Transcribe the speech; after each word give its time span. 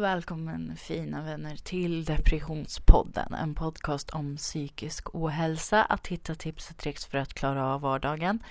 och 0.00 0.04
välkommen 0.04 0.76
fina 0.76 1.22
vänner 1.22 1.56
till 1.56 2.04
Depressionspodden. 2.04 3.34
En 3.34 3.54
podcast 3.54 4.10
om 4.10 4.36
psykisk 4.36 5.14
ohälsa, 5.14 5.84
att 5.84 6.06
hitta 6.06 6.34
tips 6.34 6.70
och 6.70 6.76
tricks 6.76 7.06
för 7.06 7.18
att 7.18 7.34
klara 7.34 7.66
av 7.66 7.80
vardagen 7.80 8.42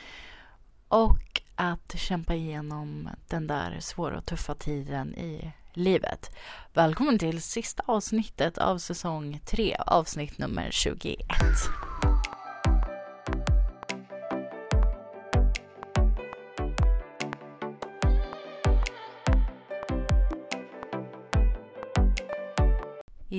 och 0.88 1.42
att 1.56 2.00
kämpa 2.00 2.36
igenom 2.36 3.10
den 3.28 3.48
där 3.48 3.78
svåra 3.80 4.18
och 4.18 4.26
tuffa 4.26 4.56
tiden 4.56 5.16
i 5.16 5.52
livet. 5.74 6.36
Välkommen 6.74 7.20
till 7.20 7.42
sista 7.42 7.84
avsnittet 7.86 8.58
av 8.58 8.78
säsong 8.78 9.40
3, 9.46 9.76
avsnitt 9.80 10.38
nummer 10.38 10.70
21. 10.72 11.18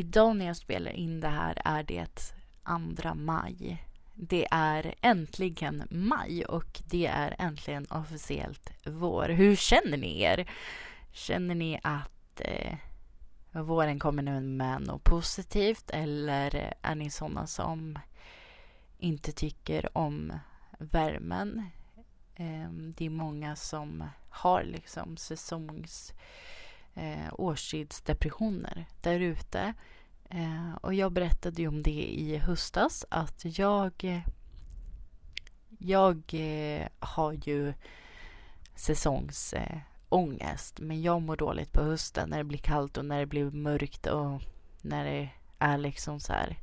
Idag 0.00 0.36
när 0.36 0.46
jag 0.46 0.56
spelar 0.56 0.90
in 0.90 1.20
det 1.20 1.28
här 1.28 1.62
är 1.64 1.82
det 1.82 2.32
2 3.02 3.14
maj. 3.14 3.84
Det 4.14 4.48
är 4.50 4.94
äntligen 5.02 5.82
maj 5.90 6.44
och 6.44 6.82
det 6.90 7.06
är 7.06 7.36
äntligen 7.38 7.86
officiellt 7.90 8.70
vår. 8.84 9.28
Hur 9.28 9.56
känner 9.56 9.96
ni 9.96 10.22
er? 10.22 10.50
Känner 11.12 11.54
ni 11.54 11.80
att 11.82 12.40
eh, 12.40 12.76
våren 13.50 13.98
kommer 13.98 14.22
nu 14.22 14.40
med 14.40 14.82
något 14.82 15.04
positivt 15.04 15.90
eller 15.90 16.74
är 16.82 16.94
ni 16.94 17.10
sådana 17.10 17.46
som 17.46 17.98
inte 18.98 19.32
tycker 19.32 19.98
om 19.98 20.32
värmen? 20.78 21.66
Eh, 22.34 22.70
det 22.72 23.06
är 23.06 23.10
många 23.10 23.56
som 23.56 24.04
har 24.28 24.64
liksom 24.64 25.16
säsongs 25.16 26.12
eh, 26.94 27.32
årstidsdepressioner 27.32 28.86
där 29.00 29.20
ute. 29.20 29.74
Eh, 30.30 30.74
och 30.80 30.94
jag 30.94 31.12
berättade 31.12 31.62
ju 31.62 31.68
om 31.68 31.82
det 31.82 32.20
i 32.20 32.36
höstas 32.36 33.04
att 33.08 33.58
jag 33.58 34.22
jag 35.78 36.22
eh, 36.32 36.86
har 36.98 37.32
ju 37.32 37.74
säsongsångest 38.74 40.80
eh, 40.80 40.84
men 40.84 41.02
jag 41.02 41.22
mår 41.22 41.36
dåligt 41.36 41.72
på 41.72 41.82
hösten 41.82 42.30
när 42.30 42.38
det 42.38 42.44
blir 42.44 42.58
kallt 42.58 42.96
och 42.96 43.04
när 43.04 43.20
det 43.20 43.26
blir 43.26 43.50
mörkt 43.50 44.06
och 44.06 44.42
när 44.82 45.04
det 45.04 45.28
är 45.58 45.78
liksom 45.78 46.20
så 46.20 46.32
här 46.32 46.58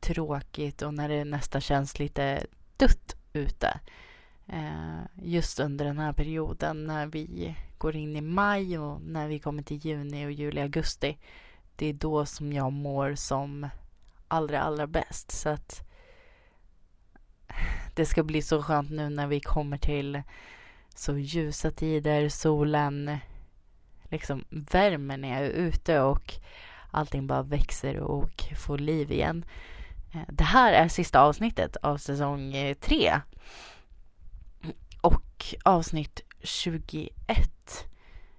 tråkigt 0.00 0.82
och 0.82 0.94
när 0.94 1.08
det 1.08 1.24
nästan 1.24 1.60
känns 1.60 1.98
lite 1.98 2.46
dött 2.76 3.16
ute. 3.32 3.80
Eh, 4.46 5.00
just 5.14 5.60
under 5.60 5.84
den 5.84 5.98
här 5.98 6.12
perioden 6.12 6.84
när 6.84 7.06
vi 7.06 7.56
går 7.78 7.96
in 7.96 8.16
i 8.16 8.20
maj 8.20 8.78
och 8.78 9.00
när 9.02 9.28
vi 9.28 9.38
kommer 9.38 9.62
till 9.62 9.86
juni 9.86 10.26
och 10.26 10.32
juli, 10.32 10.60
augusti. 10.60 11.18
Det 11.76 11.86
är 11.86 11.92
då 11.92 12.26
som 12.26 12.52
jag 12.52 12.72
mår 12.72 13.14
som 13.14 13.68
allra, 14.28 14.60
allra 14.60 14.86
bäst. 14.86 15.30
Så 15.30 15.48
att 15.48 15.88
det 17.94 18.06
ska 18.06 18.22
bli 18.22 18.42
så 18.42 18.62
skönt 18.62 18.90
nu 18.90 19.08
när 19.08 19.26
vi 19.26 19.40
kommer 19.40 19.78
till 19.78 20.22
så 20.94 21.18
ljusa 21.18 21.70
tider, 21.70 22.28
solen 22.28 23.18
liksom 24.10 24.44
värmen 24.50 25.20
när 25.20 25.28
jag 25.28 25.46
är 25.46 25.50
ute 25.50 26.00
och 26.00 26.34
allting 26.90 27.26
bara 27.26 27.42
växer 27.42 28.00
och 28.00 28.44
får 28.56 28.78
liv 28.78 29.12
igen. 29.12 29.44
Eh, 30.14 30.20
det 30.28 30.44
här 30.44 30.72
är 30.72 30.88
sista 30.88 31.20
avsnittet 31.20 31.76
av 31.76 31.96
säsong 31.96 32.54
eh, 32.54 32.74
tre. 32.74 33.20
Och 35.00 35.54
avsnitt 35.64 36.20
21. 36.42 37.10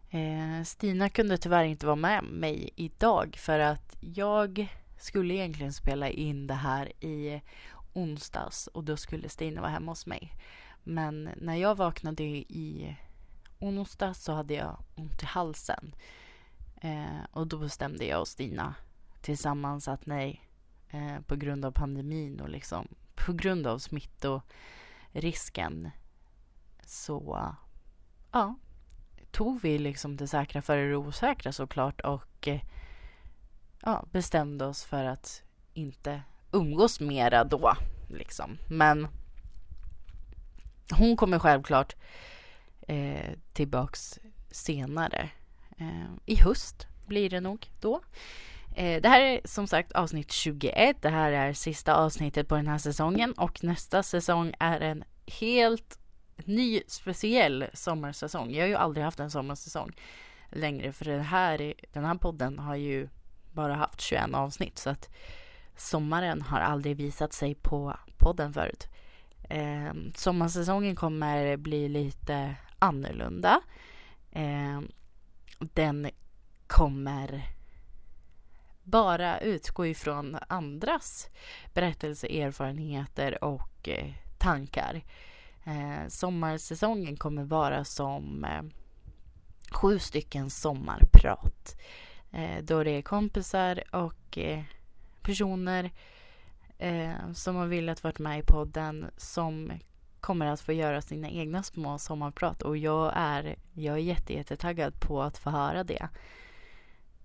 Eh, 0.10 0.64
Stina 0.64 1.10
kunde 1.10 1.38
tyvärr 1.38 1.64
inte 1.64 1.86
vara 1.86 1.96
med 1.96 2.24
mig 2.24 2.70
idag 2.76 3.36
för 3.40 3.60
att 3.60 3.98
jag 4.00 4.68
skulle 4.98 5.34
egentligen 5.34 5.74
spela 5.74 6.10
in 6.10 6.48
det 6.48 6.54
här 6.54 7.06
i 7.06 7.42
onsdags 7.94 8.68
och 8.68 8.84
då 8.84 8.98
skulle 8.98 9.30
Stina 9.30 9.62
vara 9.62 9.72
hemma 9.72 9.92
hos 9.92 10.06
mig. 10.06 10.34
Men 10.84 11.30
när 11.38 11.56
jag 11.56 11.76
vaknade 11.76 12.24
i 12.24 12.96
onsdags 13.60 14.24
så 14.24 14.34
hade 14.34 14.54
jag 14.54 14.78
ont 14.96 15.24
i 15.24 15.26
halsen. 15.26 15.96
Eh, 16.82 17.24
och 17.32 17.48
då 17.48 17.58
bestämde 17.58 18.06
jag 18.06 18.22
och 18.22 18.28
Stina 18.28 18.76
tillsammans 19.22 19.88
att 19.88 20.06
nej, 20.06 20.42
eh, 20.90 21.20
på 21.28 21.36
grund 21.36 21.66
av 21.66 21.72
pandemin 21.72 22.40
och 22.40 22.50
liksom 22.50 22.88
på 23.16 23.34
grund 23.34 23.68
av 23.68 23.80
smittorisken 23.80 25.90
så 26.86 27.56
ja, 28.32 28.56
tog 29.32 29.62
vi 29.62 29.80
liksom 29.80 30.18
det 30.18 30.28
säkra 30.28 30.62
före 30.62 30.90
det 30.90 30.96
osäkra 30.96 31.52
såklart 31.52 32.02
och 32.02 32.48
eh, 32.48 32.62
ja, 33.82 34.06
bestämde 34.12 34.66
oss 34.66 34.84
för 34.84 35.04
att 35.04 35.44
inte 35.74 36.22
umgås 36.52 37.00
mera 37.00 37.44
då. 37.44 37.74
Liksom. 38.10 38.58
Men 38.68 39.08
hon 40.92 41.18
kommer 41.18 41.40
självklart 41.40 41.96
eh, 42.88 43.34
tillbaks 43.54 44.20
senare. 44.52 45.30
Eh, 45.78 46.12
I 46.26 46.36
höst 46.36 46.88
blir 47.08 47.30
det 47.30 47.40
nog 47.42 47.72
då. 47.80 48.02
Eh, 48.76 49.02
det 49.02 49.10
här 49.10 49.22
är 49.22 49.42
som 49.46 49.68
sagt 49.68 49.92
avsnitt 49.92 50.32
21. 50.32 51.02
Det 51.02 51.10
här 51.10 51.32
är 51.32 51.54
sista 51.54 51.96
avsnittet 51.96 52.48
på 52.48 52.56
den 52.56 52.68
här 52.68 52.78
säsongen 52.78 53.34
och 53.34 53.64
nästa 53.64 54.04
säsong 54.04 54.54
är 54.60 54.80
en 54.80 55.04
helt 55.28 55.99
ny 56.46 56.82
speciell 56.88 57.66
sommarsäsong. 57.74 58.52
Jag 58.52 58.64
har 58.64 58.68
ju 58.68 58.76
aldrig 58.76 59.04
haft 59.04 59.20
en 59.20 59.32
sommarsäsong 59.32 59.92
längre 60.50 60.92
för 60.92 61.06
den 61.06 61.22
här, 61.22 61.74
den 61.94 62.06
här 62.06 62.16
podden 62.16 62.60
har 62.60 62.76
ju 62.76 63.10
bara 63.52 63.76
haft 63.76 64.02
21 64.02 64.34
avsnitt 64.34 64.78
så 64.78 64.90
att 64.90 65.10
sommaren 65.78 66.42
har 66.42 66.60
aldrig 66.60 66.98
visat 66.98 67.34
sig 67.34 67.56
på 67.56 67.98
podden 68.18 68.54
förut. 68.54 68.88
Eh, 69.50 69.94
sommarsäsongen 70.16 70.96
kommer 70.96 71.58
bli 71.58 71.90
lite 71.90 72.56
annorlunda. 72.80 73.62
Eh, 74.32 74.82
den 75.60 76.10
kommer 76.68 77.44
bara 78.84 79.40
utgå 79.40 79.86
ifrån 79.86 80.38
andras 80.48 81.28
berättelser, 81.74 82.42
erfarenheter 82.42 83.44
och 83.44 83.90
eh, 83.90 84.14
tankar. 84.38 85.02
Eh, 85.64 86.08
sommarsäsongen 86.08 87.18
kommer 87.18 87.44
vara 87.44 87.84
som 87.84 88.46
eh, 88.46 88.62
sju 89.72 90.00
stycken 90.00 90.50
sommarprat. 90.50 91.80
Eh, 92.32 92.64
då 92.64 92.84
det 92.84 92.92
är 92.92 93.02
kompisar 93.02 93.84
och 93.96 94.38
eh, 94.38 94.64
personer 95.22 95.92
eh, 96.78 97.32
som 97.34 97.56
har 97.56 97.68
velat 97.68 98.04
vara 98.04 98.14
med 98.18 98.40
i 98.40 98.44
podden 98.44 99.06
som 99.18 99.72
kommer 100.20 100.46
att 100.46 100.62
få 100.62 100.74
göra 100.74 101.02
sina 101.02 101.30
egna 101.30 101.64
små 101.64 101.98
sommarprat 101.98 102.62
och 102.62 102.78
jag 102.78 103.14
är, 103.16 103.56
jag 103.74 103.96
är 103.96 104.02
jättetaggad 104.30 105.00
på 105.00 105.22
att 105.22 105.38
få 105.38 105.50
höra 105.50 105.84
det. 105.84 106.10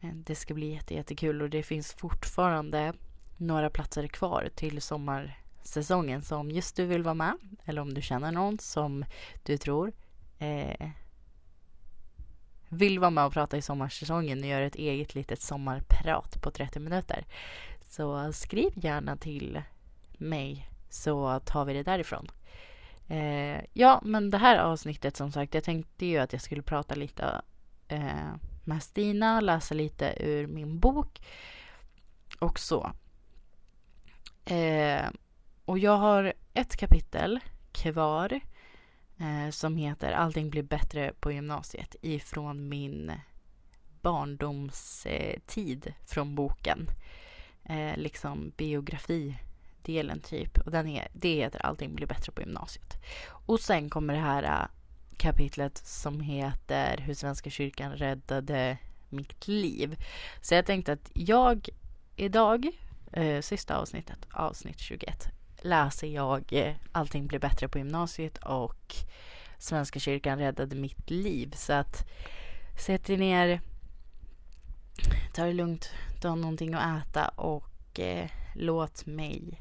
Eh, 0.00 0.15
det 0.15 0.34
ska 0.34 0.55
bli 0.55 0.73
jätte, 0.73 0.94
jättekul 0.94 1.43
och 1.43 1.50
det 1.50 1.62
finns 1.62 1.93
fortfarande 1.93 2.93
några 3.37 3.71
platser 3.71 4.06
kvar 4.06 4.49
till 4.55 4.83
sommar 4.83 5.44
säsongen. 5.65 6.23
Så 6.23 6.37
om 6.37 6.51
just 6.51 6.77
du 6.77 6.87
vill 6.87 7.03
vara 7.03 7.15
med 7.15 7.35
eller 7.65 7.83
om 7.83 7.95
du 7.95 8.03
känner 8.03 8.33
någon 8.33 8.59
som 8.59 9.05
du 9.43 9.57
tror 9.59 9.93
eh, 10.39 10.89
vill 12.69 12.99
vara 12.99 13.11
med 13.11 13.25
och 13.25 13.33
prata 13.33 13.57
i 13.57 13.63
sommarsäsongen 13.63 14.41
och 14.41 14.47
göra 14.47 14.65
ett 14.65 14.75
eget 14.75 15.15
litet 15.15 15.43
sommarprat 15.43 16.43
på 16.43 16.51
30 16.51 16.81
minuter 16.81 17.25
så 17.81 18.33
skriv 18.33 18.73
gärna 18.75 19.17
till 19.17 19.62
mig 20.19 20.69
så 20.91 21.41
tar 21.41 21.65
vi 21.65 21.73
det 21.73 21.83
därifrån. 21.83 22.27
Eh, 23.09 23.61
ja, 23.73 24.00
men 24.05 24.31
det 24.31 24.38
här 24.38 24.59
avsnittet 24.59 25.17
som 25.17 25.33
sagt, 25.33 25.55
jag 25.55 25.65
tänkte 25.65 26.06
ju 26.06 26.19
att 26.19 26.33
jag 26.33 26.43
skulle 26.43 26.62
prata 26.62 26.94
lite 26.94 27.43
eh, 27.88 28.35
med 28.65 28.83
Stina, 28.83 29.41
läsa 29.41 29.75
lite 29.75 30.15
ur 30.21 30.47
min 30.47 30.79
bok 30.79 31.23
och 32.38 32.59
så. 32.59 32.93
Eh, 34.44 35.05
och 35.64 35.78
jag 35.78 35.96
har 35.96 36.32
ett 36.55 36.76
kapitel 36.76 37.40
kvar 37.72 38.40
eh, 39.19 39.50
som 39.50 39.76
heter 39.76 40.12
Allting 40.12 40.50
blir 40.50 40.62
bättre 40.62 41.12
på 41.20 41.32
gymnasiet 41.32 41.96
ifrån 42.02 42.69
min 42.69 43.12
barndomstid 44.00 45.87
eh, 45.87 45.93
från 46.06 46.34
boken. 46.34 46.88
Eh, 47.64 47.96
liksom 47.96 48.52
biografidelen 48.56 50.20
typ. 50.20 50.58
Och 50.58 50.70
den 50.70 50.88
är, 50.88 51.08
det 51.12 51.34
heter 51.34 51.66
Allting 51.66 51.94
blir 51.94 52.06
bättre 52.06 52.32
på 52.32 52.40
gymnasiet. 52.40 52.96
Och 53.46 53.61
sen 53.61 53.90
kommer 53.90 54.14
det 54.14 54.20
här 54.20 54.43
eh, 54.43 54.66
kapitlet 55.16 55.78
som 55.78 56.20
heter 56.20 56.99
Hur 56.99 57.14
Svenska 57.14 57.50
kyrkan 57.50 57.93
räddade 57.93 58.78
mitt 59.08 59.49
liv. 59.49 59.96
Så 60.40 60.55
jag 60.55 60.66
tänkte 60.66 60.93
att 60.93 61.11
jag 61.14 61.69
idag, 62.16 62.69
eh, 63.12 63.40
sista 63.40 63.76
avsnittet, 63.76 64.19
avsnitt 64.31 64.81
21, 64.81 65.28
läser 65.64 66.06
jag 66.06 66.52
eh, 66.52 66.75
Allting 66.93 67.26
blir 67.26 67.38
bättre 67.38 67.69
på 67.69 67.78
gymnasiet 67.78 68.38
och 68.38 68.94
Svenska 69.58 70.00
kyrkan 70.00 70.38
räddade 70.38 70.76
mitt 70.76 71.11
liv. 71.11 71.52
Så 71.56 71.72
att 71.72 72.06
sätt 72.78 73.11
er 73.11 73.16
ner, 73.16 73.61
ta 75.34 75.44
det 75.44 75.52
lugnt, 75.52 75.90
ta 76.20 76.34
någonting 76.34 76.75
att 76.75 77.06
äta 77.06 77.28
och 77.28 78.00
eh, 78.00 78.31
låt 78.55 79.06
mig 79.06 79.61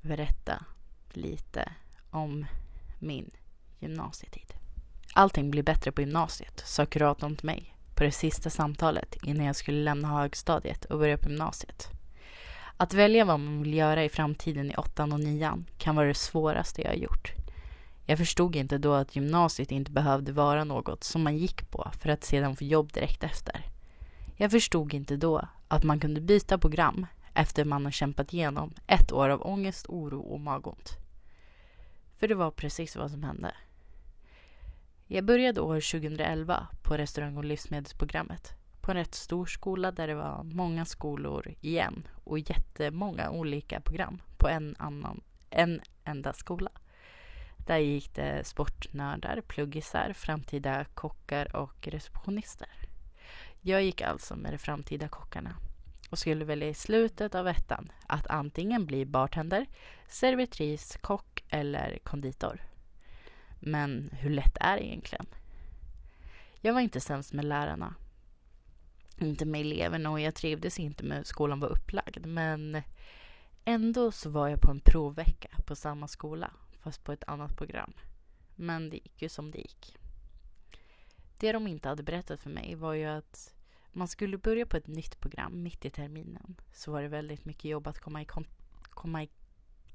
berätta 0.00 0.64
lite 1.12 1.72
om 2.10 2.46
min 2.98 3.30
gymnasietid. 3.78 4.54
Allting 5.14 5.50
blir 5.50 5.62
bättre 5.62 5.92
på 5.92 6.00
gymnasiet, 6.00 6.62
sa 6.66 6.86
kuratorn 6.86 7.36
till 7.36 7.46
mig 7.46 7.74
på 7.94 8.04
det 8.04 8.12
sista 8.12 8.50
samtalet 8.50 9.16
innan 9.22 9.46
jag 9.46 9.56
skulle 9.56 9.82
lämna 9.82 10.08
högstadiet 10.08 10.84
och 10.84 10.98
börja 10.98 11.18
på 11.18 11.28
gymnasiet. 11.28 11.97
Att 12.80 12.94
välja 12.94 13.24
vad 13.24 13.40
man 13.40 13.62
vill 13.62 13.74
göra 13.74 14.04
i 14.04 14.08
framtiden 14.08 14.70
i 14.70 14.74
åttan 14.74 15.12
och 15.12 15.20
nian 15.20 15.66
kan 15.78 15.96
vara 15.96 16.06
det 16.06 16.14
svåraste 16.14 16.82
jag 16.82 16.88
har 16.88 16.96
gjort. 16.96 17.32
Jag 18.06 18.18
förstod 18.18 18.56
inte 18.56 18.78
då 18.78 18.94
att 18.94 19.16
gymnasiet 19.16 19.70
inte 19.70 19.90
behövde 19.90 20.32
vara 20.32 20.64
något 20.64 21.04
som 21.04 21.22
man 21.22 21.36
gick 21.36 21.70
på 21.70 21.90
för 22.00 22.08
att 22.08 22.24
sedan 22.24 22.56
få 22.56 22.64
jobb 22.64 22.92
direkt 22.92 23.24
efter. 23.24 23.66
Jag 24.36 24.50
förstod 24.50 24.94
inte 24.94 25.16
då 25.16 25.48
att 25.68 25.84
man 25.84 26.00
kunde 26.00 26.20
byta 26.20 26.58
program 26.58 27.06
efter 27.34 27.64
man 27.64 27.84
har 27.84 27.92
kämpat 27.92 28.32
igenom 28.32 28.74
ett 28.86 29.12
år 29.12 29.28
av 29.28 29.46
ångest, 29.46 29.86
oro 29.88 30.20
och 30.20 30.40
magont. 30.40 30.96
För 32.18 32.28
det 32.28 32.34
var 32.34 32.50
precis 32.50 32.96
vad 32.96 33.10
som 33.10 33.22
hände. 33.22 33.54
Jag 35.06 35.24
började 35.24 35.60
år 35.60 35.74
2011 35.74 36.66
på 36.82 36.96
restaurang 36.96 37.36
och 37.36 37.44
livsmedelsprogrammet 37.44 38.57
på 38.88 38.92
en 38.92 38.98
rätt 38.98 39.14
stor 39.14 39.46
skola 39.46 39.92
där 39.92 40.06
det 40.06 40.14
var 40.14 40.42
många 40.42 40.84
skolor 40.84 41.54
igen 41.60 42.08
och 42.24 42.38
jättemånga 42.38 43.30
olika 43.30 43.80
program 43.80 44.22
på 44.36 44.48
en, 44.48 44.76
annan, 44.78 45.20
en 45.50 45.80
enda 46.04 46.32
skola. 46.32 46.70
Där 47.66 47.78
gick 47.78 48.14
det 48.14 48.46
sportnördar, 48.46 49.40
pluggisar, 49.40 50.12
framtida 50.12 50.84
kockar 50.84 51.56
och 51.56 51.88
receptionister. 51.88 52.68
Jag 53.60 53.84
gick 53.84 54.00
alltså 54.00 54.36
med 54.36 54.52
de 54.52 54.58
framtida 54.58 55.08
kockarna 55.08 55.56
och 56.10 56.18
skulle 56.18 56.44
välja 56.44 56.68
i 56.68 56.74
slutet 56.74 57.34
av 57.34 57.48
ettan 57.48 57.92
att 58.06 58.26
antingen 58.26 58.86
bli 58.86 59.06
bartender, 59.06 59.66
servitris, 60.06 60.98
kock 61.00 61.44
eller 61.48 61.98
konditor. 61.98 62.62
Men 63.60 64.10
hur 64.12 64.30
lätt 64.30 64.56
är 64.60 64.76
det 64.76 64.86
egentligen? 64.86 65.26
Jag 66.60 66.74
var 66.74 66.80
inte 66.80 67.00
sämst 67.00 67.32
med 67.32 67.44
lärarna. 67.44 67.94
Inte 69.20 69.44
med 69.44 69.60
eleverna 69.60 70.10
och 70.10 70.20
jag 70.20 70.34
trivdes 70.34 70.78
inte 70.78 71.04
med 71.04 71.16
hur 71.16 71.24
skolan 71.24 71.60
var 71.60 71.68
upplagd. 71.68 72.26
Men 72.26 72.82
ändå 73.64 74.12
så 74.12 74.30
var 74.30 74.48
jag 74.48 74.60
på 74.60 74.70
en 74.70 74.80
provvecka 74.80 75.48
på 75.66 75.76
samma 75.76 76.08
skola, 76.08 76.50
fast 76.80 77.04
på 77.04 77.12
ett 77.12 77.24
annat 77.26 77.56
program. 77.56 77.92
Men 78.56 78.90
det 78.90 78.96
gick 78.96 79.22
ju 79.22 79.28
som 79.28 79.50
det 79.50 79.58
gick. 79.58 79.96
Det 81.38 81.52
de 81.52 81.66
inte 81.66 81.88
hade 81.88 82.02
berättat 82.02 82.40
för 82.40 82.50
mig 82.50 82.74
var 82.74 82.94
ju 82.94 83.04
att 83.04 83.54
man 83.92 84.08
skulle 84.08 84.38
börja 84.38 84.66
på 84.66 84.76
ett 84.76 84.86
nytt 84.86 85.20
program 85.20 85.62
mitt 85.62 85.84
i 85.84 85.90
terminen. 85.90 86.60
Så 86.72 86.92
var 86.92 87.02
det 87.02 87.08
väldigt 87.08 87.44
mycket 87.44 87.64
jobb 87.64 87.86
att 87.86 88.00
komma 88.00 88.22
i, 88.22 88.26
komma 88.90 89.22
i, 89.22 89.28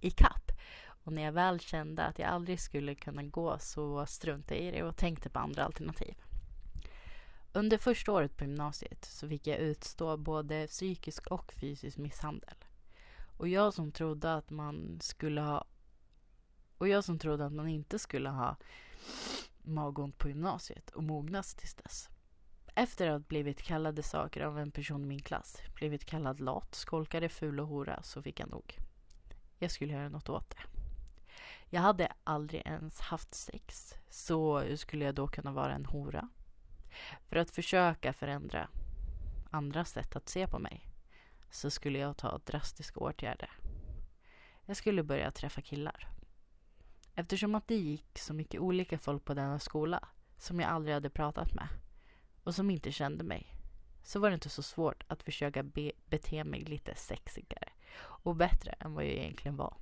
ikapp. 0.01 0.51
Och 0.85 1.13
när 1.13 1.21
jag 1.21 1.31
väl 1.31 1.59
kände 1.59 2.03
att 2.03 2.19
jag 2.19 2.29
aldrig 2.29 2.59
skulle 2.59 2.95
kunna 2.95 3.23
gå 3.23 3.59
så 3.59 4.05
struntade 4.05 4.59
jag 4.59 4.67
i 4.67 4.71
det 4.71 4.83
och 4.83 4.97
tänkte 4.97 5.29
på 5.29 5.39
andra 5.39 5.63
alternativ. 5.63 6.15
Under 7.55 7.77
första 7.77 8.11
året 8.11 8.37
på 8.37 8.43
gymnasiet 8.43 9.05
så 9.05 9.29
fick 9.29 9.47
jag 9.47 9.59
utstå 9.59 10.17
både 10.17 10.67
psykisk 10.67 11.27
och 11.27 11.53
fysisk 11.53 11.97
misshandel. 11.97 12.55
Och 13.37 13.47
jag 13.47 13.73
som 13.73 13.91
trodde 13.91 14.33
att 14.33 14.49
man 14.49 14.99
skulle 15.01 15.41
ha 15.41 15.65
och 16.77 16.87
jag 16.87 17.03
som 17.03 17.19
trodde 17.19 17.45
att 17.45 17.53
man 17.53 17.67
inte 17.67 17.99
skulle 17.99 18.29
ha 18.29 18.55
magont 19.61 20.17
på 20.17 20.27
gymnasiet 20.27 20.89
och 20.89 21.03
mognas 21.03 21.55
tills 21.55 21.73
dess. 21.73 22.09
Efter 22.75 23.07
att 23.07 23.21
ha 23.21 23.27
blivit 23.27 23.61
kallade 23.61 24.03
saker 24.03 24.41
av 24.41 24.59
en 24.59 24.71
person 24.71 25.03
i 25.03 25.07
min 25.07 25.21
klass, 25.21 25.57
blivit 25.75 26.05
kallad 26.05 26.39
lat, 26.39 26.75
skolkare, 26.75 27.29
ful 27.29 27.59
och 27.59 27.67
hora, 27.67 28.03
så 28.03 28.21
fick 28.21 28.39
jag 28.39 28.49
nog. 28.49 28.77
Jag 29.59 29.71
skulle 29.71 29.93
göra 29.93 30.09
något 30.09 30.29
åt 30.29 30.49
det. 30.49 30.63
Jag 31.69 31.81
hade 31.81 32.13
aldrig 32.23 32.61
ens 32.65 32.99
haft 32.99 33.33
sex, 33.33 33.93
så 34.09 34.59
hur 34.59 34.75
skulle 34.75 35.05
jag 35.05 35.15
då 35.15 35.27
kunna 35.27 35.51
vara 35.51 35.73
en 35.73 35.85
hora? 35.85 36.29
För 37.29 37.35
att 37.35 37.51
försöka 37.51 38.13
förändra 38.13 38.69
andra 39.51 39.85
sätt 39.85 40.15
att 40.15 40.29
se 40.29 40.47
på 40.47 40.59
mig 40.59 40.89
så 41.51 41.69
skulle 41.69 41.99
jag 41.99 42.17
ta 42.17 42.37
drastiska 42.37 42.99
åtgärder. 42.99 43.51
Jag 44.65 44.77
skulle 44.77 45.03
börja 45.03 45.31
träffa 45.31 45.61
killar. 45.61 46.07
Eftersom 47.15 47.55
att 47.55 47.67
det 47.67 47.75
gick 47.75 48.19
så 48.19 48.33
mycket 48.33 48.61
olika 48.61 48.97
folk 48.97 49.25
på 49.25 49.33
denna 49.33 49.59
skola 49.59 50.07
som 50.37 50.59
jag 50.59 50.69
aldrig 50.69 50.93
hade 50.93 51.09
pratat 51.09 51.53
med 51.53 51.67
och 52.43 52.55
som 52.55 52.69
inte 52.69 52.91
kände 52.91 53.23
mig 53.23 53.55
så 54.03 54.19
var 54.19 54.29
det 54.29 54.33
inte 54.33 54.49
så 54.49 54.63
svårt 54.63 55.03
att 55.07 55.23
försöka 55.23 55.63
be 55.63 55.91
bete 56.05 56.43
mig 56.43 56.61
lite 56.61 56.95
sexigare 56.95 57.69
och 57.99 58.35
bättre 58.35 58.71
än 58.71 58.93
vad 58.93 59.03
jag 59.03 59.11
egentligen 59.11 59.57
var. 59.57 59.77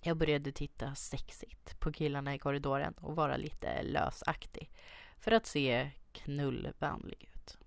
Jag 0.00 0.16
började 0.16 0.52
titta 0.52 0.94
sexigt 0.94 1.80
på 1.80 1.92
killarna 1.92 2.34
i 2.34 2.38
korridoren 2.38 2.92
och 2.92 3.16
vara 3.16 3.36
lite 3.36 3.82
lösaktig 3.82 4.70
för 5.20 5.32
att 5.32 5.46
se 5.46 5.90
knullvänlig 6.12 7.28
ut. 7.34 7.58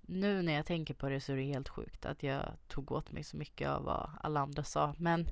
Nu 0.00 0.42
när 0.42 0.52
jag 0.52 0.66
tänker 0.66 0.94
på 0.94 1.08
det 1.08 1.20
så 1.20 1.32
är 1.32 1.36
det 1.36 1.42
helt 1.42 1.68
sjukt 1.68 2.06
att 2.06 2.22
jag 2.22 2.44
tog 2.68 2.92
åt 2.92 3.12
mig 3.12 3.24
så 3.24 3.36
mycket 3.36 3.68
av 3.68 3.84
vad 3.84 4.10
alla 4.20 4.40
andra 4.40 4.64
sa. 4.64 4.94
Men 4.98 5.28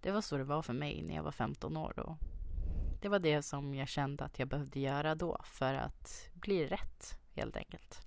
det 0.00 0.10
var 0.10 0.20
så 0.20 0.36
det 0.36 0.44
var 0.44 0.62
för 0.62 0.72
mig 0.72 1.02
när 1.02 1.14
jag 1.14 1.22
var 1.22 1.32
15 1.32 1.76
år. 1.76 1.98
Och 1.98 2.16
det 3.02 3.08
var 3.08 3.18
det 3.18 3.42
som 3.42 3.74
jag 3.74 3.88
kände 3.88 4.24
att 4.24 4.38
jag 4.38 4.48
behövde 4.48 4.80
göra 4.80 5.14
då 5.14 5.40
för 5.44 5.74
att 5.74 6.28
bli 6.34 6.66
rätt, 6.66 7.18
helt 7.34 7.56
enkelt. 7.56 8.00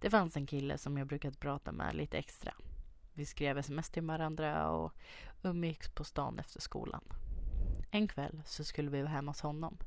Det 0.00 0.10
fanns 0.10 0.36
en 0.36 0.46
kille 0.46 0.78
som 0.78 0.98
jag 0.98 1.06
brukade 1.06 1.36
prata 1.36 1.72
med 1.72 1.94
lite 1.94 2.18
extra. 2.18 2.54
Vi 3.14 3.26
skrev 3.26 3.58
sms 3.58 3.90
till 3.90 4.02
varandra 4.02 4.70
och 4.70 4.92
umgicks 5.42 5.88
på 5.88 6.04
stan 6.04 6.38
efter 6.38 6.60
skolan. 6.60 7.04
En 7.90 8.08
kväll 8.08 8.42
så 8.46 8.64
skulle 8.64 8.90
vi 8.90 9.02
vara 9.02 9.12
hemma 9.12 9.30
hos 9.30 9.40
honom. 9.40 9.78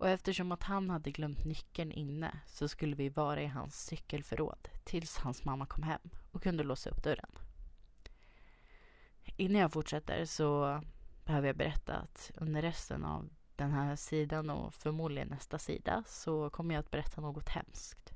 Och 0.00 0.08
eftersom 0.08 0.52
att 0.52 0.62
han 0.62 0.90
hade 0.90 1.10
glömt 1.10 1.44
nyckeln 1.44 1.92
inne 1.92 2.40
så 2.46 2.68
skulle 2.68 2.96
vi 2.96 3.08
vara 3.08 3.42
i 3.42 3.46
hans 3.46 3.84
cykelförråd 3.84 4.68
tills 4.84 5.16
hans 5.16 5.44
mamma 5.44 5.66
kom 5.66 5.82
hem 5.82 6.00
och 6.30 6.42
kunde 6.42 6.64
låsa 6.64 6.90
upp 6.90 7.02
dörren. 7.02 7.30
Innan 9.36 9.60
jag 9.60 9.72
fortsätter 9.72 10.24
så 10.24 10.80
behöver 11.24 11.46
jag 11.46 11.56
berätta 11.56 11.96
att 11.96 12.30
under 12.34 12.62
resten 12.62 13.04
av 13.04 13.28
den 13.56 13.72
här 13.72 13.96
sidan 13.96 14.50
och 14.50 14.74
förmodligen 14.74 15.28
nästa 15.28 15.58
sida 15.58 16.04
så 16.06 16.50
kommer 16.50 16.74
jag 16.74 16.80
att 16.82 16.90
berätta 16.90 17.20
något 17.20 17.48
hemskt. 17.48 18.12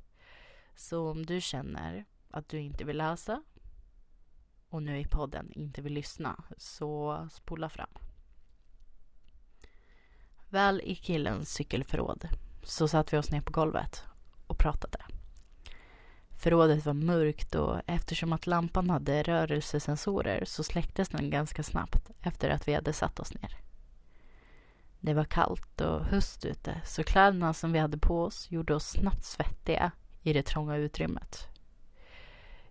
Så 0.75 1.11
om 1.11 1.27
du 1.27 1.41
känner 1.41 2.05
att 2.31 2.49
du 2.49 2.61
inte 2.61 2.85
vill 2.85 2.97
läsa 2.97 3.43
och 4.69 4.83
nu 4.83 4.99
i 4.99 5.05
podden 5.05 5.53
inte 5.53 5.83
vill 5.83 5.93
lyssna 5.93 6.45
så 6.57 7.29
spola 7.33 7.69
fram. 7.69 7.91
Väl 10.55 10.81
i 10.85 10.95
killens 10.95 11.53
cykelförråd 11.55 12.29
så 12.63 12.89
satte 12.89 13.17
vi 13.17 13.21
oss 13.21 13.31
ner 13.31 13.41
på 13.41 13.53
golvet 13.53 14.03
och 14.47 14.59
pratade. 14.59 14.99
Förrådet 16.39 16.87
var 16.87 16.93
mörkt 16.93 17.55
och 17.55 17.81
eftersom 17.87 18.33
att 18.33 18.47
lampan 18.47 18.91
hade 18.91 19.23
rörelsesensorer 19.23 20.45
så 20.45 20.65
släcktes 20.65 21.09
den 21.09 21.31
ganska 21.31 21.63
snabbt 21.63 22.11
efter 22.21 22.51
att 22.51 22.69
vi 22.69 22.75
hade 22.75 22.93
satt 22.93 23.21
oss 23.21 23.35
ner. 23.35 23.57
Det 25.01 25.15
var 25.15 25.25
kallt 25.25 25.81
och 25.81 26.05
höst 26.05 26.45
ute 26.45 26.81
så 26.85 27.05
kläderna 27.05 27.55
som 27.55 27.73
vi 27.73 27.79
hade 27.79 27.99
på 27.99 28.23
oss 28.23 28.51
gjorde 28.51 28.75
oss 28.75 28.87
snabbt 28.87 29.25
svettiga 29.25 29.91
i 30.23 30.33
det 30.33 30.43
trånga 30.43 30.77
utrymmet. 30.77 31.49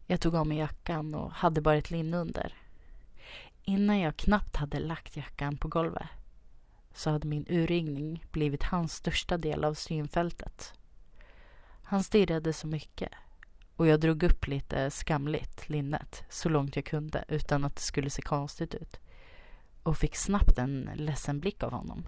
Jag 0.05 0.21
tog 0.21 0.35
av 0.35 0.47
mig 0.47 0.57
jackan 0.57 1.15
och 1.15 1.31
hade 1.31 1.61
bara 1.61 1.77
ett 1.77 1.91
linne 1.91 2.17
under. 2.17 2.53
Innan 3.63 3.99
jag 3.99 4.17
knappt 4.17 4.55
hade 4.55 4.79
lagt 4.79 5.17
jackan 5.17 5.57
på 5.57 5.67
golvet 5.67 6.07
så 6.93 7.09
hade 7.09 7.27
min 7.27 7.45
urringning 7.49 8.25
blivit 8.31 8.63
hans 8.63 8.95
största 8.95 9.37
del 9.37 9.63
av 9.63 9.73
synfältet. 9.73 10.73
Han 11.83 12.03
stirrade 12.03 12.53
så 12.53 12.67
mycket 12.67 13.11
och 13.75 13.87
jag 13.87 13.99
drog 13.99 14.23
upp 14.23 14.47
lite 14.47 14.91
skamligt 14.91 15.69
linnet 15.69 16.23
så 16.29 16.49
långt 16.49 16.75
jag 16.75 16.85
kunde 16.85 17.25
utan 17.27 17.65
att 17.65 17.75
det 17.75 17.81
skulle 17.81 18.09
se 18.09 18.21
konstigt 18.21 18.75
ut 18.75 18.99
och 19.83 19.97
fick 19.97 20.15
snabbt 20.15 20.57
en 20.57 20.89
ledsen 20.95 21.39
blick 21.39 21.63
av 21.63 21.71
honom. 21.71 22.05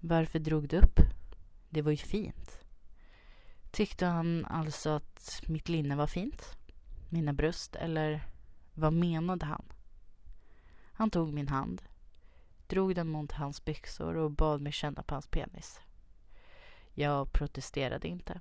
Varför 0.00 0.38
drog 0.38 0.68
du 0.68 0.76
upp? 0.76 1.00
Det 1.70 1.82
var 1.82 1.90
ju 1.90 1.96
fint. 1.96 2.64
Tyckte 3.70 4.06
han 4.06 4.44
alltså 4.44 4.90
att 4.90 5.42
mitt 5.46 5.68
linne 5.68 5.96
var 5.96 6.06
fint? 6.06 6.56
Mina 7.08 7.32
bröst? 7.32 7.76
Eller 7.76 8.28
vad 8.74 8.92
menade 8.92 9.46
han? 9.46 9.64
Han 10.92 11.10
tog 11.10 11.32
min 11.32 11.48
hand, 11.48 11.82
drog 12.68 12.94
den 12.94 13.08
mot 13.08 13.32
hans 13.32 13.64
byxor 13.64 14.16
och 14.16 14.30
bad 14.30 14.60
mig 14.60 14.72
känna 14.72 15.02
på 15.02 15.14
hans 15.14 15.26
penis. 15.26 15.80
Jag 16.94 17.32
protesterade 17.32 18.08
inte. 18.08 18.40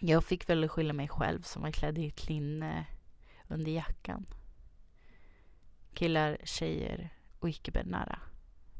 Jag 0.00 0.24
fick 0.24 0.48
väl 0.48 0.68
skylla 0.68 0.92
mig 0.92 1.08
själv 1.08 1.42
som 1.42 1.62
var 1.62 1.70
klädd 1.70 1.98
i 1.98 2.08
ett 2.08 2.28
linne 2.28 2.86
under 3.48 3.72
jackan. 3.72 4.26
Killar, 5.94 6.38
tjejer 6.44 7.10
och 7.38 7.48
icke-binära. 7.48 8.18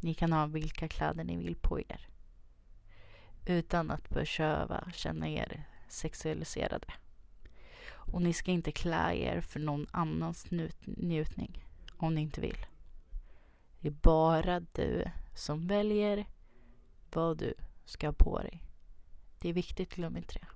Ni 0.00 0.14
kan 0.14 0.32
ha 0.32 0.46
vilka 0.46 0.88
kläder 0.88 1.24
ni 1.24 1.36
vill 1.36 1.56
på 1.56 1.80
er. 1.80 2.08
utan 3.46 3.90
att 3.90 4.08
behöva 4.08 4.90
känna 4.92 5.28
er 5.28 5.64
sexualiserade. 5.88 6.92
Och 7.90 8.22
ni 8.22 8.32
ska 8.32 8.50
inte 8.50 8.72
klä 8.72 9.14
er 9.14 9.40
för 9.40 9.60
någon 9.60 9.86
annans 9.90 10.46
njutning 10.84 11.64
om 11.96 12.14
ni 12.14 12.20
inte 12.20 12.40
vill. 12.40 12.66
Det 13.80 13.88
är 13.88 13.92
bara 13.92 14.60
du 14.60 15.04
som 15.34 15.66
väljer 15.66 16.26
vad 17.12 17.38
du 17.38 17.54
ska 17.84 18.06
ha 18.06 18.12
på 18.12 18.38
dig. 18.38 18.64
Det 19.38 19.48
är 19.48 19.52
viktigt, 19.52 19.94
glöm 19.94 20.16
inte 20.16 20.34
det. 20.34 20.46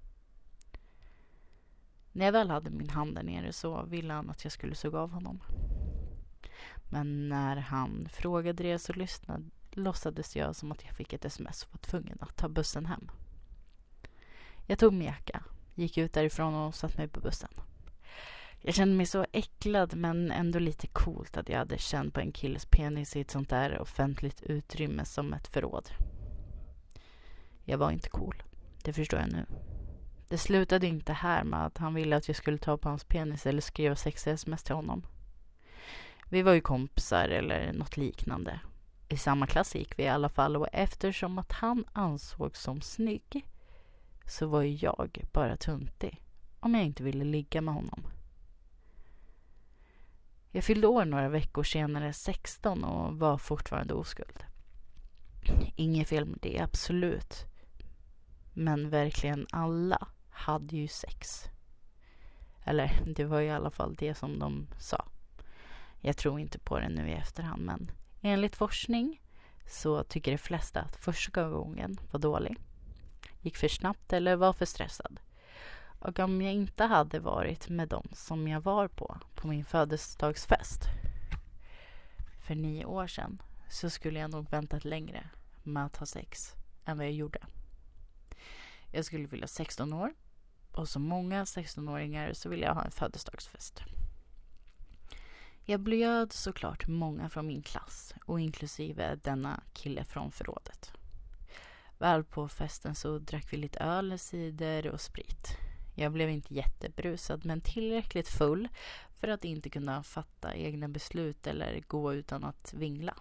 När 2.13 2.25
jag 2.25 2.33
väl 2.33 2.51
hade 2.51 2.71
min 2.71 2.91
hand 2.91 3.15
där 3.15 3.23
nere 3.23 3.53
så 3.53 3.83
ville 3.83 4.15
han 4.15 4.31
att 4.31 4.45
jag 4.45 4.53
skulle 4.53 4.75
suga 4.75 4.99
av 4.99 5.11
honom. 5.11 5.43
Men 6.91 7.29
när 7.29 7.57
han 7.57 8.09
frågade 8.13 8.63
det 8.63 8.79
så 8.79 8.93
lyssnade, 8.93 9.45
låtsades 9.71 10.37
jag 10.37 10.57
som 10.57 10.73
att 10.73 10.85
jag 10.85 10.97
fick 10.97 11.13
ett 11.13 11.25
sms 11.25 11.63
och 11.63 11.73
var 11.73 11.79
tvungen 11.79 12.19
att 12.21 12.37
ta 12.37 12.49
bussen 12.49 12.87
hem. 12.87 13.11
Jag 14.67 14.79
tog 14.79 14.93
min 14.93 15.07
jacka, 15.07 15.45
gick 15.75 15.99
ut 15.99 16.13
därifrån 16.13 16.55
och 16.55 16.75
satte 16.75 16.99
mig 16.99 17.09
på 17.09 17.21
bussen. 17.21 17.51
Jag 18.65 18.75
kände 18.75 18.95
mig 18.97 19.07
så 19.07 19.27
äcklad 19.33 19.97
men 19.97 20.31
ändå 20.31 20.59
lite 20.59 20.87
coolt 20.87 21.37
att 21.37 21.49
jag 21.49 21.59
hade 21.59 21.79
känt 21.79 22.15
på 22.15 22.21
en 22.21 22.33
killes 22.33 22.67
penis 22.67 23.17
i 23.17 23.21
ett 23.21 23.31
sånt 23.31 23.49
där 23.49 23.79
offentligt 23.79 24.43
utrymme 24.43 25.05
som 25.05 25.33
ett 25.33 25.49
förråd. 25.49 25.91
Jag 27.65 27.79
var 27.79 27.91
inte 27.91 28.09
cool. 28.09 28.43
Det 28.85 28.93
förstår 28.93 29.21
jag 29.21 29.33
nu. 29.33 29.47
Det 30.29 30.39
slutade 30.39 30.87
inte 30.87 31.13
här 31.13 31.45
med 31.45 31.67
att 31.67 31.79
han 31.79 31.95
ville 31.95 32.17
att 32.17 32.29
jag 32.29 32.37
skulle 32.37 32.59
ta 32.59 32.77
på 32.77 32.89
hans 32.89 33.05
penis 33.05 33.47
eller 33.47 33.61
skriva 33.61 33.97
sexiga 33.97 34.35
sms 34.35 34.63
till 34.63 34.75
honom. 34.75 35.07
Vi 36.29 36.43
var 36.43 36.53
ju 36.53 36.61
kompisar 36.61 37.29
eller 37.29 37.73
något 37.73 37.97
liknande. 37.97 38.61
I 39.09 39.17
samma 39.17 39.47
klass 39.47 39.75
gick 39.75 39.99
vi 39.99 40.03
i 40.03 40.09
alla 40.09 40.29
fall 40.29 40.57
och 40.57 40.69
eftersom 40.73 41.39
att 41.39 41.53
han 41.53 41.85
ansågs 41.93 42.61
som 42.61 42.81
snygg 42.81 43.47
så 44.27 44.47
var 44.47 44.63
ju 44.63 44.75
jag 44.75 45.25
bara 45.33 45.57
tuntig 45.57 46.23
om 46.61 46.75
jag 46.75 46.85
inte 46.85 47.03
ville 47.03 47.25
ligga 47.25 47.61
med 47.61 47.75
honom. 47.75 48.07
Jag 50.55 50.65
fyllde 50.65 50.87
år 50.87 51.05
några 51.05 51.29
veckor 51.29 51.63
senare, 51.63 52.13
16, 52.13 52.85
och 52.85 53.19
var 53.19 53.39
fortfarande 53.39 53.95
oskuld. 53.95 54.45
Inget 55.77 56.09
fel 56.09 56.25
med 56.25 56.39
det, 56.43 56.61
absolut. 56.61 57.45
Men 58.53 58.91
verkligen 58.91 59.47
alla 59.51 60.09
hade 60.31 60.77
ju 60.77 60.89
sex. 60.89 61.45
Eller 62.65 63.03
det 63.07 63.25
var 63.25 63.41
i 63.41 63.51
alla 63.51 63.71
fall 63.71 63.95
det 63.95 64.15
som 64.15 64.39
de 64.39 64.67
sa. 64.79 65.05
Jag 66.01 66.17
tror 66.17 66.41
inte 66.41 66.59
på 66.59 66.79
det 66.79 66.89
nu 66.89 67.09
i 67.09 67.13
efterhand 67.13 67.63
men 67.63 67.91
enligt 68.21 68.57
forskning 68.57 69.23
så 69.67 70.05
tycker 70.05 70.33
de 70.33 70.39
flesta 70.39 70.81
att 70.81 70.97
första 70.97 71.49
gången 71.49 72.01
var 72.11 72.21
dålig. 72.21 72.57
Gick 73.41 73.57
för 73.57 73.69
snabbt 73.69 74.13
eller 74.13 74.37
var 74.37 74.53
för 74.53 74.65
stressad. 74.65 75.21
Och 76.03 76.19
om 76.19 76.43
jag 76.43 76.53
inte 76.53 76.85
hade 76.85 77.21
varit 77.21 77.69
med 77.69 77.89
dem 77.89 78.09
som 78.13 78.49
jag 78.49 78.61
var 78.61 78.89
på, 78.89 79.19
på 79.35 79.49
min 79.49 79.65
födelsedagsfest 79.65 80.83
för 82.47 82.55
nio 82.55 82.85
år 82.85 83.07
sedan 83.07 83.43
så 83.71 83.91
skulle 83.91 84.19
jag 84.19 84.31
nog 84.31 84.51
väntat 84.51 84.85
längre 84.85 85.29
med 85.63 85.85
att 85.87 85.97
ha 85.97 86.07
sex 86.07 86.55
än 86.85 86.97
vad 86.97 87.07
jag 87.07 87.13
gjorde. 87.13 87.41
Jag 88.91 89.05
skulle 89.05 89.27
vilja 89.27 89.47
16 89.47 89.93
år 89.93 90.15
och 90.73 90.89
som 90.89 91.03
många 91.03 91.45
16-åringar 91.45 92.33
så 92.33 92.49
ville 92.49 92.67
jag 92.67 92.75
ha 92.75 92.85
en 92.85 92.91
födelsedagsfest. 92.91 93.83
Jag 95.65 95.81
bjöd 95.81 96.33
såklart 96.33 96.87
många 96.89 97.29
från 97.29 97.47
min 97.47 97.63
klass 97.63 98.15
och 98.25 98.41
inklusive 98.41 99.19
denna 99.23 99.63
kille 99.73 100.05
från 100.05 100.33
förrådet. 100.33 100.93
Väl 101.99 102.25
på 102.25 102.49
festen 102.49 102.95
så 102.95 103.19
drack 103.19 103.53
vi 103.53 103.57
lite 103.57 103.79
öl, 103.79 104.19
cider 104.19 104.87
och 104.87 105.01
sprit. 105.01 105.59
Jag 105.95 106.13
blev 106.13 106.31
inte 106.31 106.55
jättebrusad 106.55 107.45
men 107.45 107.61
tillräckligt 107.61 108.29
full 108.29 108.69
för 109.17 109.29
att 109.29 109.45
inte 109.45 109.71
kunna 109.71 110.03
fatta 110.03 110.55
egna 110.55 110.89
beslut 110.89 111.47
eller 111.47 111.81
gå 111.87 112.15
utan 112.15 112.45
att 112.45 112.75
vingla. 112.75 113.15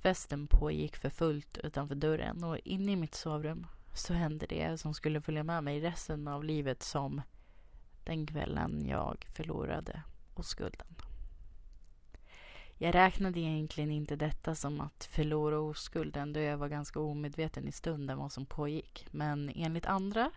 Festen 0.00 0.46
pågick 0.46 0.96
för 0.96 1.10
fullt 1.10 1.58
utanför 1.58 1.94
dörren 1.94 2.44
och 2.44 2.58
inne 2.58 2.92
i 2.92 2.96
mitt 2.96 3.14
sovrum 3.14 3.66
så 3.94 4.12
hände 4.14 4.46
det 4.46 4.78
som 4.80 4.94
skulle 4.94 5.20
följa 5.20 5.42
med 5.42 5.64
mig 5.64 5.80
resten 5.80 6.28
av 6.28 6.44
livet 6.44 6.82
som 6.82 7.22
den 8.04 8.26
kvällen 8.26 8.86
jag 8.86 9.26
förlorade 9.36 10.02
oskulden. 10.34 10.86
Jag 12.80 12.94
räknade 12.94 13.40
egentligen 13.40 13.90
inte 13.90 14.16
detta 14.16 14.54
som 14.54 14.80
att 14.80 15.04
förlora 15.04 15.58
oskulden 15.58 16.32
då 16.32 16.40
jag 16.40 16.56
var 16.56 16.68
ganska 16.68 17.00
omedveten 17.00 17.68
i 17.68 17.72
stunden 17.72 18.18
vad 18.18 18.32
som 18.32 18.46
pågick. 18.46 19.06
Men 19.10 19.52
enligt 19.54 19.86
andra 19.86 20.30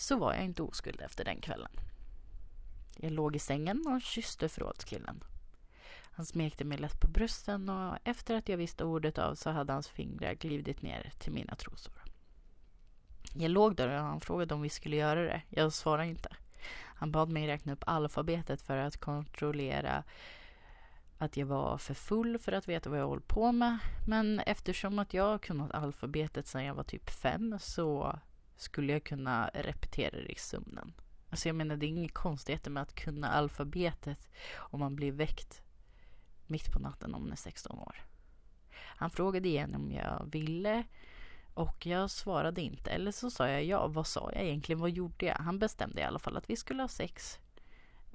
så 0.00 0.16
var 0.16 0.34
jag 0.34 0.44
inte 0.44 0.62
oskuld 0.62 1.00
efter 1.00 1.24
den 1.24 1.40
kvällen. 1.40 1.70
Jag 2.96 3.12
låg 3.12 3.36
i 3.36 3.38
sängen 3.38 3.86
och 3.86 4.02
kysste 4.02 4.48
förrådskillen. 4.48 5.24
Han 6.00 6.26
smekte 6.26 6.64
mig 6.64 6.78
lätt 6.78 7.00
på 7.00 7.08
brösten 7.08 7.68
och 7.68 7.98
efter 8.04 8.34
att 8.34 8.48
jag 8.48 8.56
visste 8.56 8.84
ordet 8.84 9.18
av 9.18 9.34
så 9.34 9.50
hade 9.50 9.72
hans 9.72 9.88
fingrar 9.88 10.34
glidit 10.34 10.82
ner 10.82 11.12
till 11.18 11.32
mina 11.32 11.54
trosor. 11.54 11.92
Jag 13.34 13.50
låg 13.50 13.76
där 13.76 13.88
och 13.88 14.04
han 14.04 14.20
frågade 14.20 14.54
om 14.54 14.62
vi 14.62 14.68
skulle 14.68 14.96
göra 14.96 15.22
det. 15.22 15.42
Jag 15.48 15.72
svarade 15.72 16.08
inte. 16.08 16.36
Han 16.74 17.12
bad 17.12 17.28
mig 17.28 17.46
räkna 17.46 17.72
upp 17.72 17.84
alfabetet 17.86 18.62
för 18.62 18.76
att 18.76 18.96
kontrollera 18.96 20.04
att 21.18 21.36
jag 21.36 21.46
var 21.46 21.78
för 21.78 21.94
full 21.94 22.38
för 22.38 22.52
att 22.52 22.68
veta 22.68 22.90
vad 22.90 22.98
jag 22.98 23.06
håller 23.06 23.22
på 23.22 23.52
med. 23.52 23.78
Men 24.06 24.40
eftersom 24.40 24.98
att 24.98 25.14
jag 25.14 25.42
kunnat 25.42 25.74
alfabetet 25.74 26.46
sedan 26.46 26.64
jag 26.64 26.74
var 26.74 26.84
typ 26.84 27.10
fem 27.10 27.58
så 27.60 28.18
skulle 28.60 28.92
jag 28.92 29.04
kunna 29.04 29.50
repetera 29.54 30.10
det 30.10 30.32
i 30.32 30.38
sömnen. 30.38 30.92
Alltså 31.30 31.48
jag 31.48 31.56
menar 31.56 31.76
det 31.76 31.86
är 31.86 31.88
inget 31.88 32.14
konstigheter 32.14 32.70
med 32.70 32.82
att 32.82 32.94
kunna 32.94 33.28
alfabetet 33.28 34.28
om 34.56 34.80
man 34.80 34.96
blir 34.96 35.12
väckt 35.12 35.62
mitt 36.46 36.72
på 36.72 36.78
natten 36.78 37.14
om 37.14 37.22
man 37.22 37.32
är 37.32 37.36
16 37.36 37.78
år. 37.78 38.04
Han 38.72 39.10
frågade 39.10 39.48
igen 39.48 39.74
om 39.74 39.92
jag 39.92 40.28
ville 40.32 40.84
och 41.54 41.86
jag 41.86 42.10
svarade 42.10 42.60
inte. 42.60 42.90
Eller 42.90 43.12
så 43.12 43.30
sa 43.30 43.48
jag 43.48 43.64
ja. 43.64 43.86
Vad 43.86 44.06
sa 44.06 44.30
jag 44.34 44.42
egentligen? 44.44 44.80
Vad 44.80 44.90
gjorde 44.90 45.26
jag? 45.26 45.34
Han 45.34 45.58
bestämde 45.58 46.00
i 46.00 46.04
alla 46.04 46.18
fall 46.18 46.36
att 46.36 46.50
vi 46.50 46.56
skulle 46.56 46.82
ha 46.82 46.88
sex. 46.88 47.38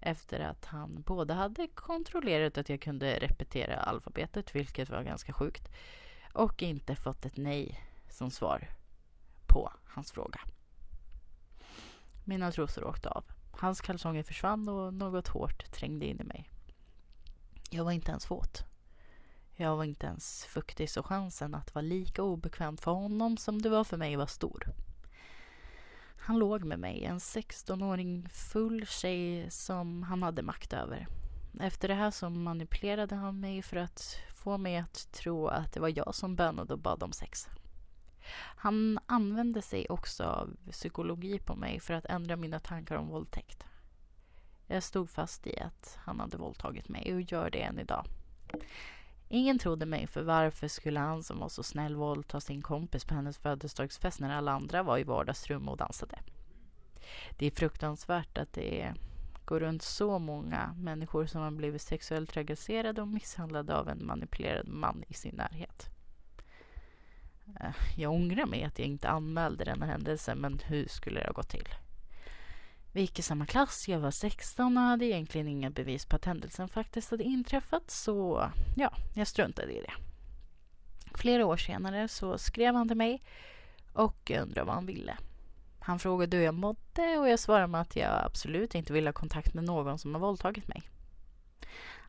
Efter 0.02 0.40
att 0.40 0.66
han 0.66 1.02
både 1.02 1.34
hade 1.34 1.68
kontrollerat 1.68 2.58
att 2.58 2.70
jag 2.70 2.82
kunde 2.82 3.20
repetera 3.20 3.76
alfabetet, 3.76 4.56
vilket 4.56 4.90
var 4.90 5.04
ganska 5.04 5.34
sjukt. 5.34 5.70
Och 6.34 6.64
inte 6.64 6.96
fått 6.96 7.26
ett 7.26 7.38
nej 7.38 7.82
som 8.10 8.32
svar 8.32 8.68
på 9.56 9.72
hans 9.86 10.12
fråga. 10.12 10.40
Mina 12.24 12.52
trosor 12.52 12.84
åkte 12.84 13.10
av. 13.10 13.24
Hans 13.52 13.82
kalsonger 13.82 14.24
försvann 14.24 14.70
och 14.70 14.94
något 14.94 15.28
hårt 15.28 15.72
trängde 15.72 16.06
in 16.06 16.22
i 16.22 16.24
mig. 16.24 16.50
Jag 17.70 17.84
var 17.84 17.92
inte 17.92 18.12
ens 18.12 18.32
våt. 18.32 18.64
Jag 19.54 19.76
var 19.76 19.84
inte 19.84 20.08
ens 20.08 20.46
fuktig 20.46 20.90
så 20.90 21.04
chansen 21.04 21.56
att 21.56 21.76
vara 21.76 21.82
lika 21.82 22.24
obekvämt 22.24 22.82
för 22.82 22.92
honom 22.92 23.38
som 23.38 23.62
det 23.62 23.70
var 23.70 23.84
för 23.84 23.98
mig 23.98 24.16
var 24.16 24.26
stor. 24.26 24.68
Han 26.18 26.40
låg 26.40 26.64
med 26.64 26.80
mig, 26.80 27.06
en 27.06 27.20
16-åring 27.20 28.30
full 28.30 28.86
tjej 28.86 29.52
som 29.52 30.04
han 30.04 30.24
hade 30.24 30.42
makt 30.42 30.74
över. 30.74 31.08
Efter 31.60 31.88
det 31.88 31.94
här 31.94 32.12
så 32.12 32.30
manipulerade 32.30 33.16
han 33.16 33.40
mig 33.40 33.62
för 33.62 33.78
att 33.78 34.18
få 34.36 34.58
mig 34.58 34.78
att 34.78 35.12
tro 35.12 35.48
att 35.48 35.74
det 35.74 35.80
var 35.80 35.98
jag 35.98 36.16
som 36.16 36.36
bönade 36.36 36.74
och 36.74 36.80
bad 36.80 37.04
om 37.04 37.12
sex. 37.12 37.50
Han 38.36 39.00
använde 39.06 39.62
sig 39.62 39.86
också 39.90 40.24
av 40.24 40.56
psykologi 40.72 41.40
på 41.40 41.56
mig 41.56 41.80
för 41.80 41.94
att 41.94 42.06
ändra 42.06 42.36
mina 42.36 42.60
tankar 42.60 42.96
om 42.96 43.08
våldtäkt. 43.08 43.64
Jag 44.68 44.84
stod 44.84 45.10
fast 45.10 45.48
i 45.48 45.60
att 45.60 45.98
han 46.02 46.20
hade 46.20 46.38
våldtagit 46.38 46.90
mig 46.90 47.14
och 47.14 47.22
gör 47.22 47.50
det 47.50 47.62
än 47.62 47.80
idag. 47.80 48.06
Ingen 49.30 49.60
trodde 49.60 49.86
mig 49.86 50.08
för 50.08 50.22
varför 50.22 50.68
skulle 50.68 51.00
han 51.00 51.24
som 51.24 51.40
var 51.40 51.50
så 51.50 51.64
snäll 51.64 51.96
våldta 51.96 52.40
sin 52.40 52.62
kompis 52.62 53.06
på 53.06 53.14
hennes 53.14 53.38
födelsedagsfest 53.38 54.20
när 54.20 54.36
alla 54.36 54.52
andra 54.52 54.84
var 54.84 54.98
i 54.98 55.04
vardagsrum 55.04 55.70
och 55.70 55.78
dansade. 55.78 56.20
Det 57.38 57.46
är 57.46 57.52
fruktansvärt 57.52 58.38
att 58.38 58.54
det 58.54 58.94
går 59.46 59.60
runt 59.60 59.82
så 59.82 60.20
många 60.20 60.74
människor 60.78 61.26
som 61.26 61.42
har 61.42 61.52
blivit 61.52 61.82
sexuellt 61.82 62.30
trakasserade 62.30 63.02
och 63.02 63.08
misshandlade 63.08 63.76
av 63.76 63.90
en 63.90 64.06
manipulerad 64.06 64.68
man 64.68 65.04
i 65.08 65.14
sin 65.14 65.36
närhet. 65.36 65.95
Eh, 67.60 67.76
jag 67.96 68.12
ångrar 68.12 68.46
mig 68.46 68.64
att 68.64 68.80
jag 68.80 68.88
inte 68.88 69.10
anmälde 69.10 69.64
denna 69.64 69.86
händelse, 69.86 70.36
men 70.36 70.60
hur 70.66 70.88
skulle 70.88 71.20
det 71.20 71.26
ha 71.26 71.34
gått 71.34 71.50
till? 71.50 71.68
Vi 72.92 73.02
gick 73.02 73.20
i 73.20 73.22
samma 73.22 73.46
klass, 73.46 73.88
jag 73.88 74.00
var 74.00 74.12
16 74.12 74.78
och 74.78 74.84
hade 74.84 75.06
egentligen 75.06 75.48
inga 75.48 75.70
bevis 75.70 76.06
på 76.06 76.16
att 76.16 76.26
händelsen 76.26 76.68
faktiskt 76.68 77.12
hade 77.12 77.24
inträffat 77.24 77.92
så 77.92 78.50
ja, 78.76 78.94
jag 79.14 79.28
struntade 79.28 79.72
i 79.72 79.82
det. 79.82 79.94
Flera 81.18 81.46
år 81.46 81.58
senare 81.58 82.08
så 82.08 82.38
skrev 82.38 82.76
han 82.76 82.88
till 82.88 82.98
mig 82.98 83.24
och 83.94 84.32
undrade 84.32 84.64
vad 84.64 84.76
han 84.76 84.86
ville. 84.86 85.18
Han 85.80 86.00
frågade 86.00 86.38
hur 86.38 86.44
jag 86.44 86.54
mådde 86.54 87.18
och 87.18 87.30
jag 87.30 87.40
svarade 87.40 87.68
med 87.68 87.82
att 87.82 87.96
jag 87.96 88.24
absolut 88.26 88.76
inte 88.76 88.94
ville 88.94 89.08
ha 89.08 89.14
kontakt 89.14 89.54
med 89.54 89.64
någon 89.64 90.00
som 90.00 90.14
har 90.14 90.22
våldtagit 90.22 90.68
mig. 90.68 90.82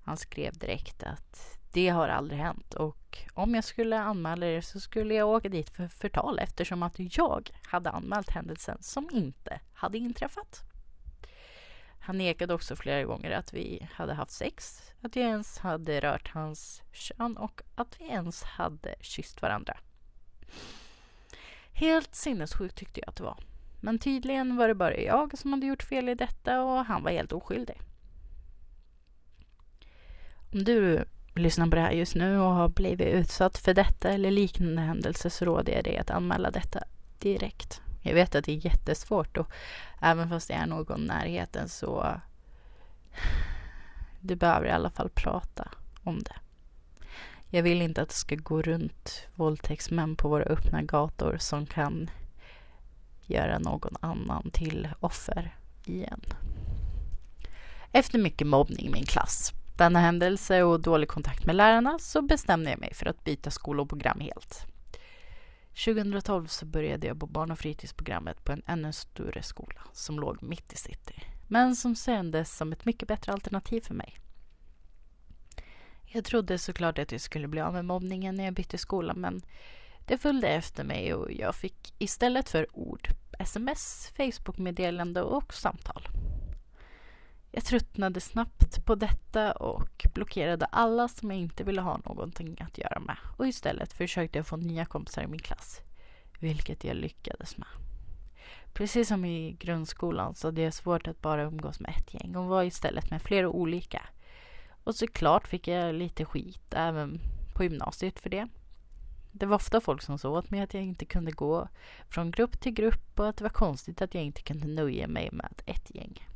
Han 0.04 0.16
skrev 0.16 0.58
direkt 0.58 1.02
att 1.02 1.58
det 1.76 1.88
har 1.88 2.08
aldrig 2.08 2.38
hänt 2.40 2.74
och 2.74 3.18
om 3.34 3.54
jag 3.54 3.64
skulle 3.64 4.00
anmäla 4.00 4.46
er 4.46 4.60
så 4.60 4.80
skulle 4.80 5.14
jag 5.14 5.28
åka 5.28 5.48
dit 5.48 5.70
för 5.70 5.88
förtal 5.88 6.38
eftersom 6.38 6.82
att 6.82 6.94
jag 6.98 7.50
hade 7.66 7.90
anmält 7.90 8.30
händelsen 8.30 8.82
som 8.82 9.08
inte 9.12 9.60
hade 9.74 9.98
inträffat. 9.98 10.60
Han 12.00 12.18
nekade 12.18 12.54
också 12.54 12.76
flera 12.76 13.04
gånger 13.04 13.30
att 13.30 13.52
vi 13.52 13.88
hade 13.92 14.14
haft 14.14 14.30
sex, 14.30 14.82
att 15.02 15.16
jag 15.16 15.26
ens 15.26 15.58
hade 15.58 16.00
rört 16.00 16.28
hans 16.28 16.82
kön 16.92 17.36
och 17.36 17.62
att 17.74 18.00
vi 18.00 18.04
ens 18.04 18.42
hade 18.42 18.94
kysst 19.00 19.42
varandra. 19.42 19.76
Helt 21.72 22.14
sinnessjukt 22.14 22.76
tyckte 22.76 23.00
jag 23.00 23.08
att 23.08 23.16
det 23.16 23.24
var. 23.24 23.38
Men 23.80 23.98
tydligen 23.98 24.56
var 24.56 24.68
det 24.68 24.74
bara 24.74 24.96
jag 24.96 25.38
som 25.38 25.52
hade 25.52 25.66
gjort 25.66 25.82
fel 25.82 26.08
i 26.08 26.14
detta 26.14 26.62
och 26.62 26.84
han 26.84 27.02
var 27.02 27.10
helt 27.10 27.32
oskyldig. 27.32 27.80
Om 30.52 30.64
du 30.64 31.04
lyssnar 31.38 31.66
på 31.66 31.76
det 31.76 31.82
här 31.82 31.90
just 31.90 32.14
nu 32.14 32.38
och 32.38 32.54
har 32.54 32.68
blivit 32.68 33.06
utsatt 33.06 33.58
för 33.58 33.74
detta 33.74 34.10
eller 34.10 34.30
liknande 34.30 34.82
händelser 34.82 35.28
så 35.28 35.44
råder 35.44 35.72
jag 35.72 35.84
dig 35.84 35.98
att 35.98 36.10
anmäla 36.10 36.50
detta 36.50 36.80
direkt. 37.18 37.80
Jag 38.02 38.14
vet 38.14 38.34
att 38.34 38.44
det 38.44 38.52
är 38.52 38.66
jättesvårt 38.66 39.36
och 39.36 39.50
även 40.00 40.28
fast 40.28 40.48
det 40.48 40.54
är 40.54 40.66
någon 40.66 41.02
i 41.02 41.06
närheten 41.06 41.68
så 41.68 42.20
du 44.20 44.36
behöver 44.36 44.66
i 44.66 44.70
alla 44.70 44.90
fall 44.90 45.08
prata 45.08 45.68
om 46.02 46.18
det. 46.22 46.36
Jag 47.50 47.62
vill 47.62 47.82
inte 47.82 48.02
att 48.02 48.08
det 48.08 48.14
ska 48.14 48.34
gå 48.34 48.62
runt 48.62 49.26
våldtäktsmän 49.34 50.16
på 50.16 50.28
våra 50.28 50.44
öppna 50.44 50.82
gator 50.82 51.36
som 51.40 51.66
kan 51.66 52.10
göra 53.22 53.58
någon 53.58 53.96
annan 54.00 54.50
till 54.50 54.88
offer 55.00 55.56
igen. 55.84 56.20
Efter 57.92 58.18
mycket 58.18 58.46
mobbning 58.46 58.86
i 58.86 58.90
min 58.90 59.06
klass, 59.06 59.52
denna 59.76 60.00
händelse 60.00 60.62
och 60.62 60.80
dålig 60.80 61.08
kontakt 61.08 61.46
med 61.46 61.56
lärarna 61.56 61.98
så 61.98 62.22
bestämde 62.22 62.70
jag 62.70 62.80
mig 62.80 62.94
för 62.94 63.06
att 63.06 63.24
byta 63.24 63.50
skola 63.50 63.82
och 63.82 63.88
program 63.88 64.20
helt. 64.20 64.66
2012 65.84 66.46
så 66.46 66.66
började 66.66 67.06
jag 67.06 67.20
på 67.20 67.26
barn 67.26 67.50
och 67.50 67.58
fritidsprogrammet 67.58 68.44
på 68.44 68.52
en 68.52 68.62
ännu 68.66 68.92
större 68.92 69.42
skola 69.42 69.80
som 69.92 70.20
låg 70.20 70.42
mitt 70.42 70.72
i 70.72 70.76
city, 70.76 71.22
men 71.48 71.76
som 71.76 71.94
kändes 71.96 72.56
som 72.56 72.72
ett 72.72 72.84
mycket 72.84 73.08
bättre 73.08 73.32
alternativ 73.32 73.80
för 73.80 73.94
mig. 73.94 74.18
Jag 76.04 76.24
trodde 76.24 76.58
såklart 76.58 76.98
att 76.98 77.12
jag 77.12 77.20
skulle 77.20 77.48
bli 77.48 77.60
av 77.60 77.72
med 77.72 77.84
mobbningen 77.84 78.34
när 78.34 78.44
jag 78.44 78.54
bytte 78.54 78.78
skola, 78.78 79.14
men 79.14 79.42
det 80.06 80.18
följde 80.18 80.48
efter 80.48 80.84
mig 80.84 81.14
och 81.14 81.32
jag 81.32 81.54
fick 81.54 81.94
istället 81.98 82.48
för 82.48 82.66
ord 82.72 83.08
sms, 83.38 84.12
Facebook-meddelande 84.16 85.22
och 85.22 85.54
samtal. 85.54 86.08
Jag 87.56 87.64
tröttnade 87.64 88.20
snabbt 88.20 88.84
på 88.84 88.94
detta 88.94 89.52
och 89.52 90.06
blockerade 90.14 90.64
alla 90.64 91.08
som 91.08 91.30
jag 91.30 91.40
inte 91.40 91.64
ville 91.64 91.80
ha 91.80 91.98
någonting 91.98 92.56
att 92.60 92.78
göra 92.78 93.00
med. 93.00 93.16
Och 93.36 93.46
istället 93.46 93.92
försökte 93.92 94.38
jag 94.38 94.46
få 94.46 94.56
nya 94.56 94.84
kompisar 94.84 95.22
i 95.22 95.26
min 95.26 95.40
klass. 95.40 95.80
Vilket 96.40 96.84
jag 96.84 96.96
lyckades 96.96 97.58
med. 97.58 97.68
Precis 98.72 99.08
som 99.08 99.24
i 99.24 99.52
grundskolan 99.52 100.34
så 100.34 100.48
hade 100.48 100.62
jag 100.62 100.74
svårt 100.74 101.06
att 101.06 101.22
bara 101.22 101.42
umgås 101.42 101.80
med 101.80 101.94
ett 101.98 102.14
gäng 102.14 102.36
och 102.36 102.44
var 102.44 102.62
istället 102.62 103.10
med 103.10 103.22
flera 103.22 103.48
olika. 103.48 104.02
Och 104.84 104.94
såklart 104.94 105.48
fick 105.48 105.68
jag 105.68 105.94
lite 105.94 106.24
skit 106.24 106.74
även 106.74 107.20
på 107.54 107.64
gymnasiet 107.64 108.20
för 108.20 108.30
det. 108.30 108.48
Det 109.32 109.46
var 109.46 109.56
ofta 109.56 109.80
folk 109.80 110.02
som 110.02 110.18
sa 110.18 110.28
åt 110.28 110.50
mig 110.50 110.60
att 110.60 110.74
jag 110.74 110.82
inte 110.82 111.04
kunde 111.04 111.30
gå 111.30 111.68
från 112.08 112.30
grupp 112.30 112.60
till 112.60 112.72
grupp 112.72 113.20
och 113.20 113.28
att 113.28 113.36
det 113.36 113.44
var 113.44 113.50
konstigt 113.50 114.02
att 114.02 114.14
jag 114.14 114.24
inte 114.24 114.42
kunde 114.42 114.66
nöja 114.66 115.08
mig 115.08 115.28
med 115.32 115.62
ett 115.66 115.94
gäng. 115.94 116.26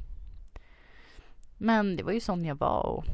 Men 1.62 1.96
det 1.96 2.02
var 2.02 2.12
ju 2.12 2.20
sån 2.20 2.44
jag 2.44 2.54
var 2.54 2.86
och 2.86 3.04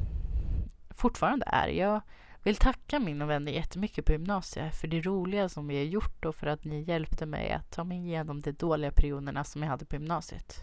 fortfarande 0.89 1.45
är. 1.45 1.67
Jag 1.67 2.01
vill 2.43 2.55
tacka 2.55 2.99
mina 2.99 3.25
vänner 3.25 3.51
jättemycket 3.51 4.05
på 4.05 4.11
gymnasiet 4.11 4.75
för 4.75 4.87
det 4.87 5.01
roliga 5.01 5.49
som 5.49 5.67
vi 5.67 5.77
har 5.77 5.83
gjort 5.83 6.25
och 6.25 6.35
för 6.35 6.47
att 6.47 6.63
ni 6.63 6.81
hjälpte 6.81 7.25
mig 7.25 7.51
att 7.51 7.71
ta 7.71 7.83
mig 7.83 7.97
igenom 7.97 8.41
de 8.41 8.51
dåliga 8.51 8.91
perioderna 8.91 9.43
som 9.43 9.63
jag 9.63 9.69
hade 9.69 9.85
på 9.85 9.95
gymnasiet. 9.95 10.59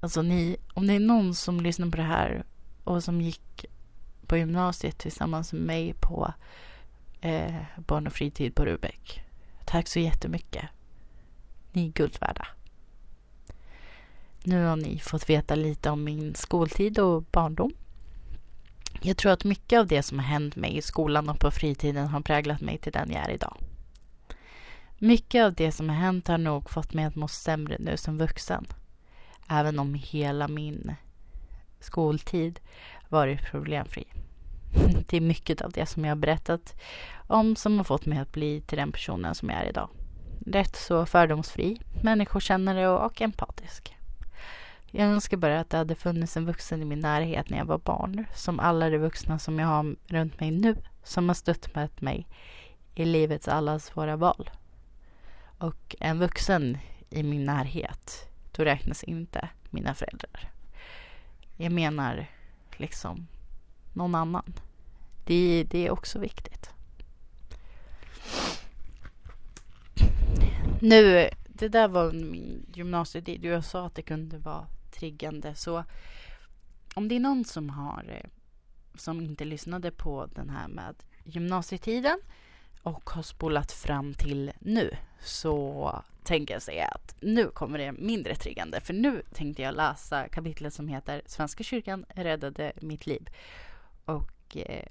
Alltså 0.00 0.22
ni, 0.22 0.56
om 0.74 0.86
det 0.86 0.92
är 0.92 1.00
någon 1.00 1.34
som 1.34 1.60
lyssnar 1.60 1.90
på 1.90 1.96
det 1.96 2.02
här 2.02 2.44
och 2.84 3.04
som 3.04 3.20
gick 3.20 3.66
på 4.26 4.36
gymnasiet 4.36 4.98
tillsammans 4.98 5.52
med 5.52 5.62
mig 5.62 5.94
på 6.00 6.32
eh, 7.20 7.62
barn 7.76 8.06
och 8.06 8.12
fritid 8.12 8.54
på 8.54 8.64
Rubäck. 8.64 9.24
Tack 9.64 9.88
så 9.88 9.98
jättemycket. 9.98 10.64
Ni 11.72 11.86
är 11.86 11.92
guld 11.92 12.16
värda. 12.20 12.46
Nu 14.44 14.64
har 14.64 14.76
ni 14.76 14.98
fått 14.98 15.30
veta 15.30 15.54
lite 15.54 15.90
om 15.90 16.04
min 16.04 16.34
skoltid 16.34 16.98
och 16.98 17.22
barndom. 17.22 17.72
Jag 19.02 19.16
tror 19.16 19.32
att 19.32 19.44
mycket 19.44 19.78
av 19.78 19.86
det 19.86 20.02
som 20.02 20.18
har 20.18 20.26
hänt 20.26 20.56
mig 20.56 20.76
i 20.76 20.82
skolan 20.82 21.28
och 21.28 21.40
på 21.40 21.50
fritiden 21.50 22.06
har 22.06 22.20
präglat 22.20 22.60
mig 22.60 22.78
till 22.78 22.92
den 22.92 23.10
jag 23.10 23.24
är 23.24 23.30
idag. 23.30 23.56
Mycket 24.98 25.44
av 25.44 25.54
det 25.54 25.72
som 25.72 25.88
har 25.88 25.96
hänt 25.96 26.28
har 26.28 26.38
nog 26.38 26.70
fått 26.70 26.94
mig 26.94 27.04
att 27.04 27.16
må 27.16 27.28
sämre 27.28 27.76
nu 27.78 27.96
som 27.96 28.18
vuxen. 28.18 28.66
Även 29.48 29.78
om 29.78 29.94
hela 29.94 30.48
min 30.48 30.94
skoltid 31.80 32.60
varit 33.08 33.50
problemfri. 33.50 34.04
Det 35.08 35.16
är 35.16 35.20
mycket 35.20 35.60
av 35.60 35.72
det 35.72 35.86
som 35.86 36.04
jag 36.04 36.10
har 36.10 36.16
berättat 36.16 36.80
om 37.26 37.56
som 37.56 37.76
har 37.76 37.84
fått 37.84 38.06
mig 38.06 38.18
att 38.18 38.32
bli 38.32 38.60
till 38.60 38.78
den 38.78 38.92
personen 38.92 39.34
som 39.34 39.50
jag 39.50 39.58
är 39.58 39.68
idag. 39.68 39.88
Rätt 40.46 40.76
så 40.76 41.06
fördomsfri, 41.06 41.80
människokännare 42.02 42.88
och 42.88 43.22
empatisk. 43.22 43.94
Jag 44.94 45.06
önskar 45.06 45.36
bara 45.36 45.60
att 45.60 45.70
det 45.70 45.76
hade 45.76 45.94
funnits 45.94 46.36
en 46.36 46.46
vuxen 46.46 46.82
i 46.82 46.84
min 46.84 47.00
närhet 47.00 47.50
när 47.50 47.58
jag 47.58 47.64
var 47.64 47.78
barn. 47.78 48.26
Som 48.34 48.60
alla 48.60 48.90
de 48.90 48.98
vuxna 48.98 49.38
som 49.38 49.58
jag 49.58 49.66
har 49.66 49.96
runt 50.06 50.40
mig 50.40 50.50
nu. 50.50 50.76
Som 51.04 51.28
har 51.28 51.34
stöttat 51.34 52.00
mig 52.00 52.26
i 52.94 53.04
livets 53.04 53.48
alla 53.48 53.78
svåra 53.78 54.16
val. 54.16 54.50
Och 55.58 55.96
en 56.00 56.18
vuxen 56.18 56.78
i 57.10 57.22
min 57.22 57.44
närhet, 57.44 58.28
då 58.52 58.64
räknas 58.64 59.04
inte 59.04 59.48
mina 59.70 59.94
föräldrar. 59.94 60.50
Jag 61.56 61.72
menar 61.72 62.26
liksom 62.76 63.26
någon 63.92 64.14
annan. 64.14 64.52
Det, 65.24 65.66
det 65.70 65.86
är 65.86 65.90
också 65.90 66.18
viktigt. 66.18 66.70
Nu, 70.80 71.30
det 71.48 71.68
där 71.68 71.88
var 71.88 72.12
min 72.12 72.66
gymnasietid. 72.74 73.44
Jag 73.44 73.64
sa 73.64 73.86
att 73.86 73.94
det 73.94 74.02
kunde 74.02 74.38
vara 74.38 74.66
triggande. 74.92 75.54
Så 75.54 75.84
om 76.94 77.08
det 77.08 77.14
är 77.14 77.20
någon 77.20 77.44
som 77.44 77.70
har 77.70 78.04
eh, 78.08 78.30
som 78.94 79.20
inte 79.20 79.44
lyssnade 79.44 79.90
på 79.90 80.26
den 80.34 80.50
här 80.50 80.68
med 80.68 80.94
gymnasietiden 81.24 82.20
och 82.82 83.10
har 83.10 83.22
spolat 83.22 83.72
fram 83.72 84.14
till 84.14 84.52
nu 84.60 84.96
så 85.20 86.02
tänker 86.24 86.54
jag 86.54 86.62
säga 86.62 86.86
att 86.86 87.14
nu 87.20 87.50
kommer 87.50 87.78
det 87.78 87.92
mindre 87.92 88.34
triggande 88.34 88.80
för 88.80 88.94
nu 88.94 89.22
tänkte 89.34 89.62
jag 89.62 89.76
läsa 89.76 90.28
kapitlet 90.28 90.74
som 90.74 90.88
heter 90.88 91.22
Svenska 91.26 91.64
kyrkan 91.64 92.04
räddade 92.08 92.72
mitt 92.80 93.06
liv 93.06 93.28
och 94.04 94.56
eh, 94.56 94.86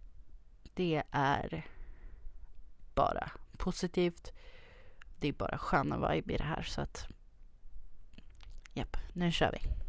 det 0.74 1.04
är 1.12 1.66
bara 2.96 3.32
positivt. 3.58 4.32
Det 5.20 5.28
är 5.28 5.34
bara 5.34 5.58
sköna 5.58 6.12
vibe 6.12 6.34
i 6.34 6.38
det 6.38 6.44
här 6.44 6.62
så 6.62 6.82
att 6.82 7.08
japp, 8.74 8.98
nu 9.14 9.32
kör 9.32 9.52
vi. 9.52 9.81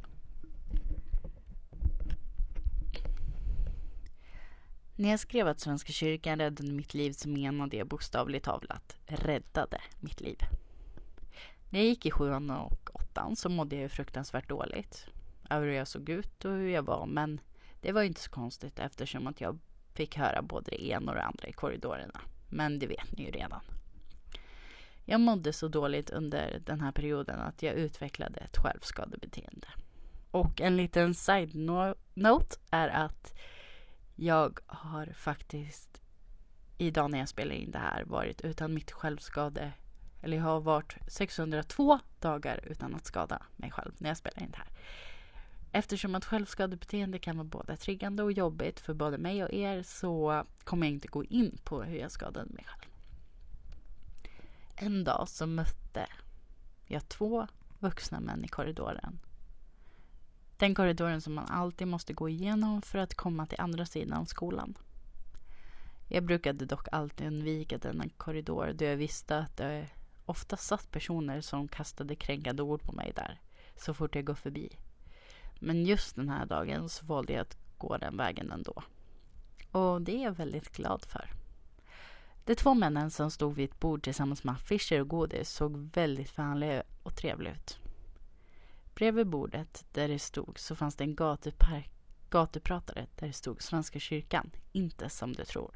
När 4.97 5.11
jag 5.11 5.21
skrev 5.21 5.49
att 5.49 5.61
Svenska 5.61 5.93
kyrkan 5.93 6.39
räddade 6.39 6.73
mitt 6.73 6.95
liv 6.95 7.13
så 7.13 7.29
menade 7.29 7.77
jag 7.77 7.87
bokstavligt 7.87 8.45
talat 8.45 8.97
räddade 9.07 9.81
mitt 10.01 10.21
liv. 10.21 10.39
När 11.71 11.81
jag 11.81 11.89
gick 11.89 12.07
i 12.07 12.11
sjuan 12.11 12.51
och 12.51 12.91
åttan 12.95 13.37
så 13.37 13.49
mådde 13.49 13.77
jag 13.77 13.91
fruktansvärt 13.91 14.49
dåligt 14.49 15.07
över 15.51 15.67
hur 15.67 15.75
jag 15.75 15.89
såg 15.89 16.09
ut 16.09 16.45
och 16.45 16.53
hur 16.53 16.69
jag 16.69 16.83
var 16.83 17.07
men 17.07 17.41
det 17.81 17.93
var 17.93 18.03
ju 18.03 18.09
inte 18.09 18.21
så 18.21 18.31
konstigt 18.31 18.79
eftersom 18.79 19.27
att 19.27 19.41
jag 19.41 19.59
fick 19.95 20.17
höra 20.17 20.43
både 20.43 20.71
det 20.71 20.87
ena 20.87 21.13
och 21.13 21.17
det 21.17 21.23
andra 21.23 21.49
i 21.49 21.53
korridorerna. 21.53 22.21
Men 22.49 22.79
det 22.79 22.87
vet 22.87 23.13
ni 23.17 23.25
ju 23.25 23.31
redan. 23.31 23.61
Jag 25.05 25.21
mådde 25.21 25.53
så 25.53 25.69
dåligt 25.69 26.11
under 26.11 26.63
den 26.67 26.81
här 26.81 26.93
perioden 26.93 27.41
att 27.41 27.63
jag 27.63 27.75
utvecklade 27.75 28.41
ett 28.41 28.57
självskadebeteende. 28.57 29.69
Och 30.31 30.61
en 30.61 30.77
liten 30.77 31.15
side-note 31.15 32.57
är 32.71 32.89
att 32.89 33.35
jag 34.17 34.59
har 34.67 35.07
faktiskt 35.07 36.01
idag 36.79 37.11
när 37.11 37.19
jag 37.19 37.29
spelar 37.29 37.55
in 37.55 37.71
det 37.71 37.79
här 37.79 38.05
varit 38.05 38.41
utan 38.41 38.75
mitt 38.75 38.93
självskade 38.93 39.73
eller 40.23 40.37
jag 40.37 40.45
har 40.45 40.61
varit 40.61 40.97
602 41.09 41.99
dagar 42.21 42.61
utan 42.67 42.95
att 42.95 43.07
skada 43.07 43.43
mig 43.57 43.71
själv 43.71 43.93
när 43.99 44.11
jag 44.11 44.17
spelar 44.17 44.43
in 44.43 44.51
det 44.51 44.59
här. 44.59 44.69
Eftersom 45.73 46.15
att 46.15 46.25
självskadebeteende 46.25 47.19
kan 47.19 47.37
vara 47.37 47.45
både 47.45 47.77
triggande 47.77 48.23
och 48.23 48.33
jobbigt 48.33 48.81
för 48.81 48.95
både 48.95 49.19
mig 49.19 49.45
och 49.45 49.53
er 49.53 49.83
så 49.83 50.45
kommer 50.65 50.87
jag 50.87 50.95
inte 50.95 51.09
gå 51.09 51.25
in 51.25 51.59
på 51.65 51.83
hur 51.83 51.99
jag 51.99 52.13
skadade 52.13 52.51
mig 52.55 52.65
själv. 52.65 52.91
En 54.77 55.05
dag 55.05 55.29
så 55.29 55.47
mötte 55.47 56.07
jag 56.87 57.09
två 57.09 57.47
vuxna 57.79 58.21
män 58.21 58.45
i 58.45 58.49
korridoren 58.49 59.19
den 60.63 60.75
korridoren 60.75 61.21
som 61.21 61.35
man 61.35 61.47
alltid 61.49 61.89
måste 61.89 62.13
gå 62.13 62.29
igenom 62.29 62.83
för 62.83 62.99
att 62.99 63.15
komma 63.15 63.47
till 63.47 63.61
andra 63.61 63.87
sidan 63.87 64.19
av 64.19 64.25
skolan. 64.25 64.75
Jag 66.09 66.25
brukade 66.25 66.67
dock 66.67 66.89
alltid 66.93 67.27
undvika 67.27 67.79
denna 67.79 68.05
korridor 68.17 68.73
då 68.73 68.85
jag 68.85 68.97
visste 68.97 69.39
att 69.39 69.57
det 69.57 69.87
ofta 70.27 70.57
satt 70.57 70.91
personer 70.91 71.41
som 71.41 71.69
kastade 71.69 72.15
kränkande 72.15 72.63
ord 72.63 72.83
på 72.83 72.93
mig 72.93 73.13
där 73.17 73.41
så 73.77 73.95
fort 73.95 74.15
jag 74.15 74.25
går 74.25 74.35
förbi. 74.35 74.77
Men 75.61 75.85
just 75.85 76.17
den 76.17 76.29
här 76.29 76.47
dagen 76.47 76.89
så 76.89 77.07
valde 77.07 77.33
jag 77.33 77.43
att 77.43 77.59
gå 77.79 77.97
den 77.97 78.17
vägen 78.17 78.53
ändå. 78.53 78.83
Och 79.71 80.03
det 80.03 80.17
är 80.17 80.23
jag 80.23 80.33
väldigt 80.33 80.77
glad 80.77 81.05
för. 81.05 81.31
De 82.45 82.55
två 82.55 82.75
männen 82.75 83.11
som 83.11 83.31
stod 83.31 83.55
vid 83.55 83.71
ett 83.71 83.81
bord 83.81 84.03
tillsammans 84.03 84.45
med 84.45 84.55
affischer 84.55 85.01
och 85.01 85.09
godis 85.09 85.51
såg 85.51 85.77
väldigt 85.95 86.39
vänliga 86.39 86.83
och 87.03 87.17
trevliga 87.17 87.53
ut. 87.53 87.82
Bredvid 88.95 89.27
bordet 89.27 89.85
där 89.93 90.09
det 90.09 90.19
stod 90.19 90.59
så 90.59 90.77
fanns 90.77 90.97
det 90.97 91.05
en 91.05 91.17
gatupratare 92.31 93.07
där 93.17 93.27
det 93.27 93.33
stod 93.33 93.63
Svenska 93.63 93.99
kyrkan, 93.99 94.51
inte 94.73 95.09
som 95.09 95.33
du 95.33 95.45
tror. 95.45 95.75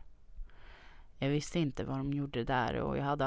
Jag 1.19 1.29
visste 1.29 1.59
inte 1.59 1.85
vad 1.85 1.99
de 1.99 2.13
gjorde 2.13 2.45
där 2.45 2.75
och 2.75 2.99
jag 2.99 3.05
hade 3.05 3.27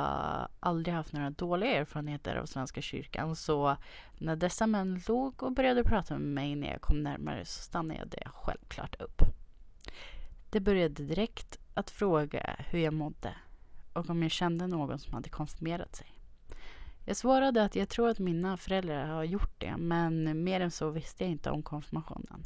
aldrig 0.59 0.95
haft 0.95 1.13
några 1.13 1.29
dåliga 1.29 1.71
erfarenheter 1.71 2.35
av 2.35 2.45
Svenska 2.45 2.81
kyrkan 2.81 3.35
så 3.35 3.77
när 4.17 4.35
dessa 4.35 4.67
män 4.67 5.01
låg 5.07 5.43
och 5.43 5.51
började 5.51 5.83
prata 5.83 6.17
med 6.17 6.27
mig 6.27 6.55
när 6.55 6.71
jag 6.71 6.81
kom 6.81 7.03
närmare 7.03 7.45
så 7.45 7.61
stannade 7.61 8.17
jag 8.21 8.33
självklart 8.33 9.01
upp. 9.01 9.21
De 10.49 10.59
började 10.59 11.03
direkt 11.03 11.59
att 11.73 11.89
fråga 11.89 12.55
hur 12.59 12.79
jag 12.79 12.93
mådde 12.93 13.35
och 13.93 14.09
om 14.09 14.23
jag 14.23 14.31
kände 14.31 14.67
någon 14.67 14.99
som 14.99 15.13
hade 15.13 15.29
konfirmerat 15.29 15.95
sig. 15.95 16.18
Jag 17.09 17.17
svarade 17.17 17.63
att 17.63 17.75
jag 17.75 17.89
tror 17.89 18.09
att 18.09 18.19
mina 18.19 18.57
föräldrar 18.57 19.05
har 19.05 19.23
gjort 19.23 19.53
det 19.57 19.77
men 19.77 20.43
mer 20.43 20.59
än 20.59 20.71
så 20.71 20.89
visste 20.89 21.23
jag 21.23 21.31
inte 21.31 21.51
om 21.51 21.63
konfirmationen. 21.63 22.43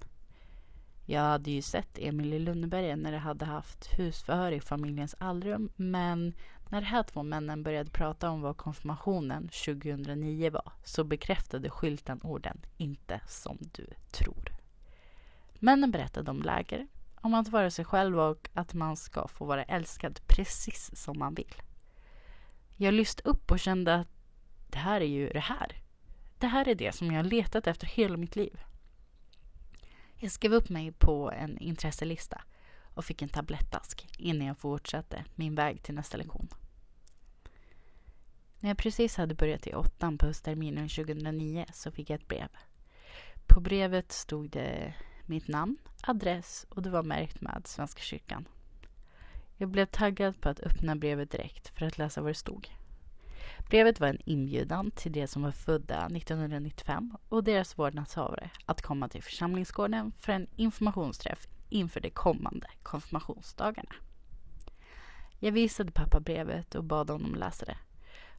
Jag 1.05 1.21
hade 1.21 1.51
ju 1.51 1.61
sett 1.61 1.99
Emil 1.99 2.33
i 2.33 2.39
Lönneberga 2.39 2.95
när 2.95 3.11
de 3.11 3.17
hade 3.17 3.45
haft 3.45 3.99
husförhör 3.99 4.51
i 4.51 4.59
familjens 4.59 5.15
allrum 5.19 5.69
men 5.75 6.33
när 6.69 6.81
de 6.81 6.87
här 6.87 7.03
två 7.03 7.23
männen 7.23 7.63
började 7.63 7.89
prata 7.89 8.29
om 8.29 8.41
vad 8.41 8.57
konfirmationen 8.57 9.47
2009 9.47 10.49
var 10.49 10.71
så 10.83 11.03
bekräftade 11.03 11.69
skylten 11.69 12.19
orden 12.23 12.61
inte 12.77 13.21
som 13.27 13.57
du 13.59 13.87
tror. 14.11 14.51
Männen 15.59 15.91
berättade 15.91 16.31
om 16.31 16.41
läger, 16.41 16.87
om 17.15 17.33
att 17.33 17.49
vara 17.49 17.71
sig 17.71 17.85
själv 17.85 18.19
och 18.19 18.49
att 18.53 18.73
man 18.73 18.97
ska 18.97 19.27
få 19.27 19.45
vara 19.45 19.63
älskad 19.63 20.19
precis 20.27 20.91
som 20.95 21.19
man 21.19 21.33
vill. 21.33 21.53
Jag 22.77 22.93
lyste 22.93 23.21
upp 23.25 23.51
och 23.51 23.59
kände 23.59 23.95
att 23.95 24.12
det 24.73 24.79
här 24.79 25.01
är 25.01 25.05
ju 25.05 25.29
det 25.29 25.39
här. 25.39 25.75
Det 26.37 26.47
här 26.47 26.67
är 26.67 26.75
det 26.75 26.95
som 26.95 27.11
jag 27.11 27.25
letat 27.25 27.67
efter 27.67 27.87
hela 27.87 28.17
mitt 28.17 28.35
liv. 28.35 28.59
Jag 30.15 30.31
skrev 30.31 30.53
upp 30.53 30.69
mig 30.69 30.91
på 30.91 31.31
en 31.31 31.57
intresselista 31.57 32.41
och 32.93 33.05
fick 33.05 33.21
en 33.21 33.29
tablettask 33.29 34.07
innan 34.17 34.47
jag 34.47 34.57
fortsatte 34.57 35.25
min 35.35 35.55
väg 35.55 35.83
till 35.83 35.95
nästa 35.95 36.17
lektion. 36.17 36.47
När 38.59 38.69
jag 38.69 38.77
precis 38.77 39.17
hade 39.17 39.35
börjat 39.35 39.67
i 39.67 39.73
åttan 39.73 40.17
på 40.17 40.25
höstterminen 40.25 40.89
2009 40.89 41.65
så 41.73 41.91
fick 41.91 42.09
jag 42.09 42.19
ett 42.19 42.27
brev. 42.27 42.49
På 43.47 43.61
brevet 43.61 44.11
stod 44.11 44.49
det 44.49 44.93
mitt 45.25 45.47
namn, 45.47 45.77
adress 46.01 46.65
och 46.69 46.81
det 46.81 46.89
var 46.89 47.03
märkt 47.03 47.41
med 47.41 47.67
Svenska 47.67 48.01
kyrkan. 48.01 48.47
Jag 49.57 49.69
blev 49.69 49.85
taggad 49.85 50.41
på 50.41 50.49
att 50.49 50.59
öppna 50.59 50.95
brevet 50.95 51.31
direkt 51.31 51.67
för 51.67 51.85
att 51.85 51.97
läsa 51.97 52.21
vad 52.21 52.29
det 52.29 52.35
stod. 52.35 52.82
Brevet 53.69 53.99
var 53.99 54.07
en 54.07 54.21
inbjudan 54.25 54.91
till 54.91 55.11
de 55.11 55.27
som 55.27 55.41
var 55.41 55.51
födda 55.51 56.05
1995 56.05 57.17
och 57.29 57.43
deras 57.43 57.79
vårdnadshavare 57.79 58.49
att 58.65 58.81
komma 58.81 59.09
till 59.09 59.23
församlingsgården 59.23 60.11
för 60.19 60.33
en 60.33 60.47
informationsträff 60.55 61.47
inför 61.69 61.99
de 61.99 62.09
kommande 62.09 62.67
konfirmationsdagarna. 62.83 63.95
Jag 65.39 65.51
visade 65.51 65.91
pappa 65.91 66.19
brevet 66.19 66.75
och 66.75 66.83
bad 66.83 67.09
honom 67.09 67.35
läsa 67.35 67.65
det. 67.65 67.77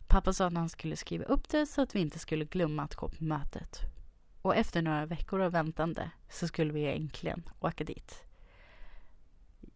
Pappa 0.06 0.32
sa 0.32 0.46
att 0.46 0.54
han 0.54 0.68
skulle 0.68 0.96
skriva 0.96 1.24
upp 1.24 1.48
det 1.48 1.66
så 1.66 1.82
att 1.82 1.94
vi 1.94 2.00
inte 2.00 2.18
skulle 2.18 2.44
glömma 2.44 2.82
att 2.82 2.94
gå 2.94 3.08
på 3.08 3.24
mötet. 3.24 3.80
Och 4.42 4.56
efter 4.56 4.82
några 4.82 5.06
veckor 5.06 5.40
av 5.40 5.52
väntande 5.52 6.10
så 6.28 6.48
skulle 6.48 6.72
vi 6.72 6.87
äntligen 6.87 7.42
åka 7.60 7.84
dit. 7.84 8.24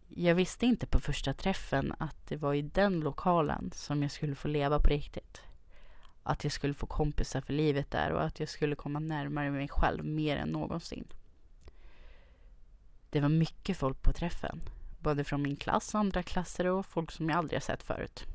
Jag 0.09 0.35
visste 0.35 0.65
inte 0.65 0.87
på 0.87 0.99
första 0.99 1.33
träffen 1.33 1.93
att 1.99 2.27
det 2.27 2.37
var 2.37 2.53
i 2.53 2.61
den 2.61 2.99
lokalen 2.99 3.71
som 3.75 4.01
jag 4.01 4.11
skulle 4.11 4.35
få 4.35 4.47
leva 4.47 4.79
på 4.79 4.87
riktigt. 4.87 5.41
Att 6.23 6.43
jag 6.43 6.53
skulle 6.53 6.73
få 6.73 6.85
kompisar 6.85 7.41
för 7.41 7.53
livet 7.53 7.91
där 7.91 8.11
och 8.11 8.23
att 8.23 8.39
jag 8.39 8.49
skulle 8.49 8.75
komma 8.75 8.99
närmare 8.99 9.51
mig 9.51 9.67
själv 9.67 10.05
mer 10.05 10.37
än 10.37 10.49
någonsin. 10.49 11.07
Det 13.09 13.21
var 13.21 13.29
mycket 13.29 13.77
folk 13.77 14.01
på 14.01 14.13
träffen. 14.13 14.61
Både 14.99 15.23
från 15.23 15.41
min 15.41 15.55
klass, 15.55 15.95
andra 15.95 16.23
klasser 16.23 16.65
och 16.65 16.85
folk 16.85 17.11
som 17.11 17.29
jag 17.29 17.37
aldrig 17.37 17.55
har 17.55 17.61
sett 17.61 17.83
förut. 17.83 18.25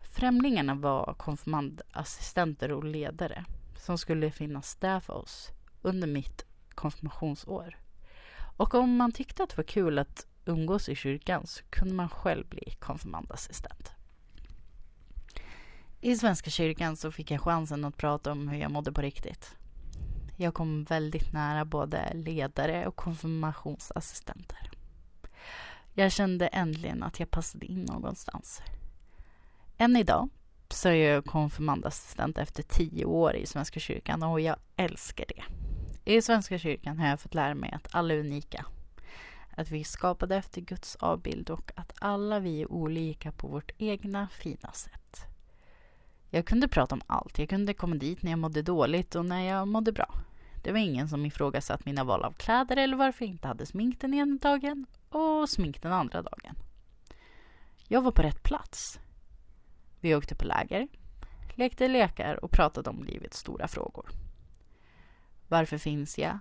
Främlingarna 0.00 0.74
var 0.74 1.14
konfirmandassistenter 1.14 2.72
och 2.72 2.84
ledare 2.84 3.44
som 3.76 3.98
skulle 3.98 4.30
finnas 4.30 4.76
där 4.76 5.00
för 5.00 5.12
oss 5.14 5.50
under 5.82 6.08
mitt 6.08 6.44
konfirmationsår. 6.74 7.78
Och 8.56 8.74
om 8.74 8.96
man 8.96 9.12
tyckte 9.12 9.42
att 9.42 9.50
det 9.50 9.56
var 9.56 9.64
kul 9.64 9.98
att 9.98 10.26
umgås 10.46 10.88
i 10.88 10.94
kyrkan 10.94 11.46
så 11.46 11.64
kunde 11.70 11.94
man 11.94 12.08
själv 12.08 12.48
bli 12.48 12.74
konfirmandassistent. 12.78 13.92
I 16.00 16.16
Svenska 16.16 16.50
kyrkan 16.50 16.96
så 16.96 17.12
fick 17.12 17.30
jag 17.30 17.40
chansen 17.40 17.84
att 17.84 17.96
prata 17.96 18.32
om 18.32 18.48
hur 18.48 18.58
jag 18.58 18.70
mådde 18.70 18.92
på 18.92 19.00
riktigt. 19.00 19.54
Jag 20.36 20.54
kom 20.54 20.84
väldigt 20.84 21.32
nära 21.32 21.64
både 21.64 22.14
ledare 22.14 22.86
och 22.86 22.96
konfirmationsassistenter. 22.96 24.70
Jag 25.94 26.12
kände 26.12 26.46
äntligen 26.46 27.02
att 27.02 27.20
jag 27.20 27.30
passade 27.30 27.66
in 27.66 27.82
någonstans. 27.82 28.62
Än 29.78 29.96
idag 29.96 30.28
så 30.68 30.88
är 30.88 30.94
jag 30.94 31.24
konfirmandassistent 31.24 32.38
efter 32.38 32.62
tio 32.62 33.04
år 33.04 33.36
i 33.36 33.46
Svenska 33.46 33.80
kyrkan 33.80 34.22
och 34.22 34.40
jag 34.40 34.56
älskar 34.76 35.24
det. 35.28 35.42
I 36.14 36.22
Svenska 36.22 36.58
kyrkan 36.58 36.98
har 36.98 37.08
jag 37.08 37.20
fått 37.20 37.34
lära 37.34 37.54
mig 37.54 37.72
att 37.72 37.88
alla 37.94 38.14
är 38.14 38.18
unika 38.18 38.66
att 39.56 39.70
vi 39.70 39.80
är 39.80 39.84
skapade 39.84 40.36
efter 40.36 40.60
Guds 40.60 40.96
avbild 40.96 41.50
och 41.50 41.72
att 41.76 41.92
alla 41.98 42.40
vi 42.40 42.62
är 42.62 42.72
olika 42.72 43.32
på 43.32 43.48
vårt 43.48 43.70
egna 43.78 44.28
fina 44.28 44.72
sätt. 44.72 45.26
Jag 46.30 46.46
kunde 46.46 46.68
prata 46.68 46.94
om 46.94 47.02
allt. 47.06 47.38
Jag 47.38 47.48
kunde 47.48 47.74
komma 47.74 47.94
dit 47.94 48.22
när 48.22 48.30
jag 48.30 48.38
mådde 48.38 48.62
dåligt 48.62 49.14
och 49.14 49.24
när 49.24 49.40
jag 49.40 49.68
mådde 49.68 49.92
bra. 49.92 50.14
Det 50.62 50.72
var 50.72 50.78
ingen 50.78 51.08
som 51.08 51.26
ifrågasatte 51.26 51.82
mina 51.86 52.04
val 52.04 52.24
av 52.24 52.32
kläder 52.32 52.76
eller 52.76 52.96
varför 52.96 53.24
jag 53.24 53.32
inte 53.32 53.48
hade 53.48 53.66
smink 53.66 54.00
den 54.00 54.14
ena 54.14 54.38
dagen 54.42 54.86
och 55.08 55.48
smink 55.48 55.82
den 55.82 55.92
andra 55.92 56.22
dagen. 56.22 56.56
Jag 57.88 58.02
var 58.02 58.12
på 58.12 58.22
rätt 58.22 58.42
plats. 58.42 59.00
Vi 60.00 60.14
åkte 60.14 60.34
på 60.34 60.44
läger, 60.44 60.88
lekte 61.54 61.88
lekar 61.88 62.44
och 62.44 62.50
pratade 62.50 62.90
om 62.90 63.04
livets 63.04 63.38
stora 63.38 63.68
frågor. 63.68 64.10
Varför 65.48 65.78
finns 65.78 66.18
jag? 66.18 66.38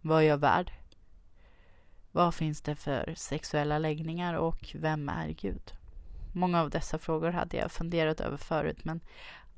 Vad 0.00 0.22
är 0.22 0.26
jag 0.26 0.38
värd? 0.38 0.72
Vad 2.12 2.34
finns 2.34 2.62
det 2.62 2.74
för 2.74 3.14
sexuella 3.16 3.78
läggningar 3.78 4.34
och 4.34 4.74
vem 4.74 5.08
är 5.08 5.28
Gud? 5.28 5.72
Många 6.32 6.60
av 6.60 6.70
dessa 6.70 6.98
frågor 6.98 7.30
hade 7.30 7.56
jag 7.56 7.72
funderat 7.72 8.20
över 8.20 8.36
förut 8.36 8.84
men 8.84 9.00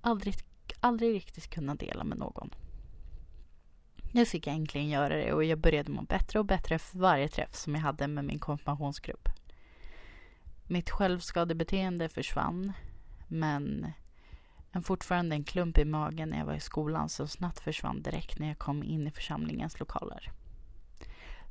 aldrig, 0.01 0.35
aldrig 0.81 1.15
riktigt 1.15 1.51
kunnat 1.51 1.81
dela 1.81 2.05
med 2.05 2.19
någon. 2.19 2.51
Nu 4.13 4.27
fick 4.27 4.47
jag 4.47 4.55
äntligen 4.55 4.89
göra 4.89 5.17
det 5.17 5.33
och 5.33 5.45
jag 5.45 5.59
började 5.59 5.93
må 5.93 6.03
bättre 6.03 6.39
och 6.39 6.45
bättre 6.45 6.79
för 6.79 6.99
varje 6.99 7.29
träff 7.29 7.55
som 7.55 7.75
jag 7.75 7.83
hade 7.83 8.09
med 8.09 8.25
min 8.25 8.39
konfirmationsgrupp. 8.39 9.29
Mitt 10.67 10.91
självskadebeteende 10.91 12.09
försvann 12.09 12.73
men 13.29 13.93
en 14.73 14.83
fortfarande 14.83 15.37
en 15.37 15.45
klump 15.45 15.79
i 15.79 15.85
magen 15.85 16.29
när 16.29 16.39
jag 16.39 16.47
var 16.47 16.55
i 16.55 16.61
skolan 16.61 17.09
som 17.09 17.29
snabbt 17.29 17.61
försvann 17.61 18.03
direkt 18.03 18.39
när 18.39 18.49
jag 18.49 18.59
kom 18.59 18.83
in 18.83 19.07
i 19.07 19.11
församlingens 19.11 19.81
lokaler. 19.81 20.33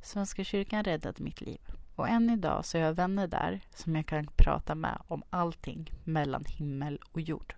Svenska 0.02 0.44
kyrkan 0.44 0.84
räddade 0.84 1.22
mitt 1.22 1.40
liv. 1.40 1.60
Och 1.96 2.08
än 2.08 2.30
idag 2.30 2.64
så 2.64 2.78
har 2.78 2.84
jag 2.84 2.94
vänner 2.94 3.26
där 3.26 3.60
som 3.74 3.96
jag 3.96 4.06
kan 4.06 4.26
prata 4.36 4.74
med 4.74 5.02
om 5.06 5.22
allting 5.30 5.92
mellan 6.04 6.44
himmel 6.44 6.98
och 7.12 7.20
jord. 7.20 7.54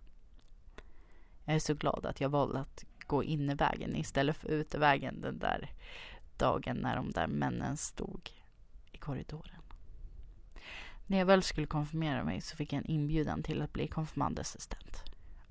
Jag 1.45 1.55
är 1.55 1.59
så 1.59 1.75
glad 1.75 2.07
att 2.07 2.21
jag 2.21 2.29
valde 2.29 2.61
att 2.61 2.85
gå 3.07 3.25
innevägen 3.25 3.97
istället 3.97 4.37
för 4.37 4.49
utevägen 4.49 5.21
den 5.21 5.39
där 5.39 5.71
dagen 6.37 6.77
när 6.77 6.97
de 6.97 7.11
där 7.11 7.27
männen 7.27 7.77
stod 7.77 8.31
i 8.93 8.99
korridoren. 8.99 9.63
När 11.07 11.19
jag 11.19 11.27
väl 11.27 11.43
skulle 11.43 11.67
konfirmera 11.67 12.25
mig 12.25 12.41
så 12.41 12.57
fick 12.57 12.73
jag 12.73 12.79
en 12.79 12.91
inbjudan 12.91 13.43
till 13.43 13.63
att 13.63 13.73
bli 13.73 13.89
konfirmandassistent. 13.89 15.03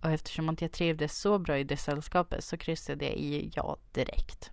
Och 0.02 0.12
eftersom 0.12 0.50
att 0.50 0.62
jag 0.62 0.72
trivdes 0.72 1.20
så 1.20 1.40
bra 1.40 1.58
i 1.58 1.64
det 1.64 1.78
sällskapet 1.78 2.44
så 2.44 2.58
kryssade 2.58 3.06
jag 3.06 3.16
i 3.16 3.52
ja 3.56 3.78
direkt. 3.92 4.52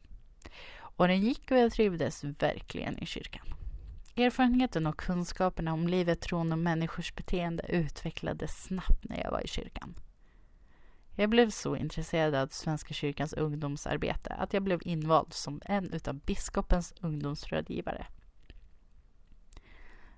Och 0.98 1.08
den 1.08 1.20
gick 1.20 1.50
och 1.50 1.58
jag 1.58 1.72
trivdes 1.72 2.24
verkligen 2.24 2.98
i 2.98 3.06
kyrkan. 3.06 3.54
Erfarenheten 4.16 4.86
och 4.86 4.96
kunskaperna 4.96 5.72
om 5.72 5.88
livet, 5.88 6.20
tron 6.20 6.52
och 6.52 6.58
människors 6.58 7.14
beteende 7.14 7.62
utvecklades 7.68 8.64
snabbt 8.64 9.04
när 9.04 9.20
jag 9.22 9.30
var 9.30 9.44
i 9.44 9.48
kyrkan. 9.48 9.94
Jag 11.16 11.30
blev 11.30 11.50
så 11.50 11.76
intresserad 11.76 12.34
av 12.34 12.46
Svenska 12.46 12.94
kyrkans 12.94 13.32
ungdomsarbete 13.32 14.30
att 14.30 14.52
jag 14.52 14.62
blev 14.62 14.80
invald 14.82 15.32
som 15.32 15.60
en 15.64 15.92
utav 15.92 16.14
biskopens 16.14 16.94
ungdomsrådgivare. 17.00 18.06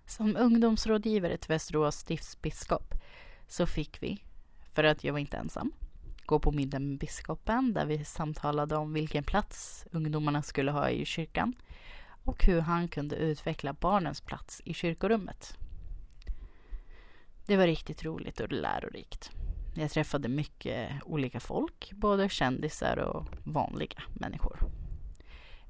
Som 0.06 0.36
ungdomsrådgivare 0.36 1.36
till 1.36 1.48
Västerås 1.48 1.96
stiftsbiskop 1.96 2.94
så 3.48 3.66
fick 3.66 4.02
vi, 4.02 4.24
för 4.72 4.84
att 4.84 5.04
jag 5.04 5.12
var 5.12 5.20
inte 5.20 5.36
ensam, 5.36 5.72
gå 6.30 6.38
på 6.38 6.52
middag 6.52 6.78
med 6.78 6.98
biskopen 6.98 7.72
där 7.72 7.86
vi 7.86 8.04
samtalade 8.04 8.76
om 8.76 8.92
vilken 8.92 9.24
plats 9.24 9.86
ungdomarna 9.92 10.42
skulle 10.42 10.70
ha 10.70 10.90
i 10.90 11.04
kyrkan 11.04 11.54
och 12.24 12.44
hur 12.44 12.60
han 12.60 12.88
kunde 12.88 13.16
utveckla 13.16 13.72
barnens 13.72 14.20
plats 14.20 14.62
i 14.64 14.74
kyrkorummet. 14.74 15.58
Det 17.46 17.56
var 17.56 17.66
riktigt 17.66 18.04
roligt 18.04 18.40
och 18.40 18.52
lärorikt. 18.52 19.30
Jag 19.74 19.90
träffade 19.90 20.28
mycket 20.28 20.90
olika 21.04 21.40
folk, 21.40 21.92
både 21.92 22.28
kändisar 22.28 22.96
och 22.96 23.26
vanliga 23.44 24.02
människor. 24.14 24.58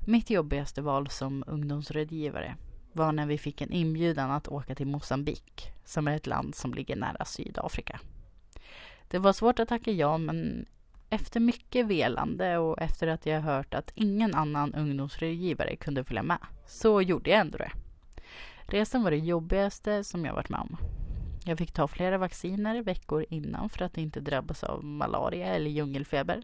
Mitt 0.07 0.31
jobbigaste 0.31 0.83
val 0.83 1.09
som 1.09 1.45
ungdomsrådgivare 1.47 2.57
var 2.93 3.13
när 3.13 3.27
vi 3.27 3.39
fick 3.39 3.61
en 3.61 3.73
inbjudan 3.73 4.31
att 4.31 4.49
åka 4.49 4.75
till 4.75 4.87
Mosambik, 4.87 5.73
som 5.85 6.09
är 6.09 6.17
ett 6.17 6.27
land 6.27 6.55
som 6.55 6.75
ligger 6.75 6.97
nära 6.97 7.25
Sydafrika. 7.25 8.01
Det 9.11 9.19
var 9.19 9.33
svårt 9.33 9.59
att 9.59 9.69
tacka 9.69 9.91
ja, 9.91 10.19
men 10.19 10.67
efter 11.09 11.41
mycket 11.41 11.87
velande 11.87 12.59
och 12.59 12.83
efter 12.83 13.07
att 13.07 13.27
jag 13.27 13.41
hört 13.41 13.75
att 13.75 13.93
ingen 13.95 14.35
annan 14.35 14.75
ungdomsrådgivare 14.75 15.77
kunde 15.77 16.05
följa 16.05 16.23
med, 16.23 16.39
så 16.67 17.03
gjorde 17.03 17.31
jag 17.31 17.41
ändå 17.41 17.59
det. 17.59 17.73
Resan 18.67 19.03
var 19.03 19.11
det 19.11 19.17
jobbigaste 19.17 20.05
som 20.05 20.25
jag 20.25 20.35
varit 20.35 20.49
med 20.49 20.61
om. 20.61 20.77
Jag 21.45 21.59
fick 21.59 21.73
ta 21.73 21.89
flera 21.89 22.19
vacciner 22.19 22.83
veckor 22.83 23.27
innan 23.29 23.69
för 23.69 23.85
att 23.85 23.99
inte 23.99 24.21
drabbas 24.21 24.65
av 24.65 24.85
malaria 24.85 25.47
eller 25.47 25.71
djungelfeber. 25.71 26.43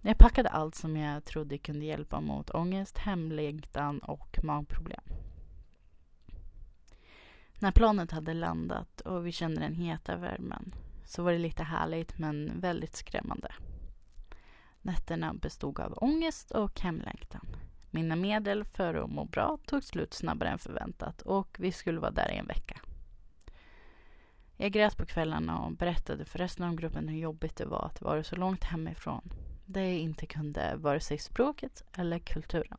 Jag 0.00 0.18
packade 0.18 0.48
allt 0.48 0.74
som 0.74 0.96
jag 0.96 1.24
trodde 1.24 1.58
kunde 1.58 1.84
hjälpa 1.84 2.20
mot 2.20 2.50
ångest, 2.50 2.98
hemlängtan 2.98 3.98
och 3.98 4.38
magproblem. 4.42 5.04
När 7.58 7.72
planet 7.72 8.10
hade 8.10 8.34
landat 8.34 9.00
och 9.00 9.26
vi 9.26 9.32
kände 9.32 9.60
den 9.60 9.74
heta 9.74 10.16
värmen 10.16 10.72
så 11.06 11.22
var 11.22 11.32
det 11.32 11.38
lite 11.38 11.62
härligt 11.62 12.18
men 12.18 12.60
väldigt 12.60 12.96
skrämmande. 12.96 13.52
Nätterna 14.82 15.34
bestod 15.34 15.80
av 15.80 15.94
ångest 15.96 16.50
och 16.50 16.80
hemlängtan. 16.80 17.56
Mina 17.90 18.16
medel 18.16 18.64
för 18.64 18.94
att 18.94 19.10
må 19.10 19.24
bra 19.24 19.58
tog 19.66 19.84
slut 19.84 20.14
snabbare 20.14 20.48
än 20.48 20.58
förväntat 20.58 21.22
och 21.22 21.56
vi 21.58 21.72
skulle 21.72 22.00
vara 22.00 22.10
där 22.10 22.32
i 22.32 22.36
en 22.36 22.46
vecka. 22.46 22.80
Jag 24.56 24.72
grät 24.72 24.96
på 24.96 25.06
kvällarna 25.06 25.58
och 25.58 25.72
berättade 25.72 26.24
för 26.24 26.38
resten 26.38 26.64
av 26.64 26.74
gruppen 26.74 27.08
hur 27.08 27.18
jobbigt 27.18 27.56
det 27.56 27.66
var 27.66 27.86
att 27.86 28.00
vara 28.00 28.24
så 28.24 28.36
långt 28.36 28.64
hemifrån 28.64 29.32
där 29.66 29.82
jag 29.82 29.98
inte 29.98 30.26
kunde 30.26 30.76
vare 30.76 31.00
sig 31.00 31.18
språket 31.18 31.84
eller 31.92 32.18
kulturen. 32.18 32.78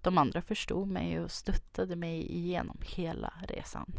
De 0.00 0.18
andra 0.18 0.42
förstod 0.42 0.88
mig 0.88 1.20
och 1.20 1.30
stöttade 1.30 1.96
mig 1.96 2.32
igenom 2.32 2.78
hela 2.82 3.32
resan. 3.48 3.92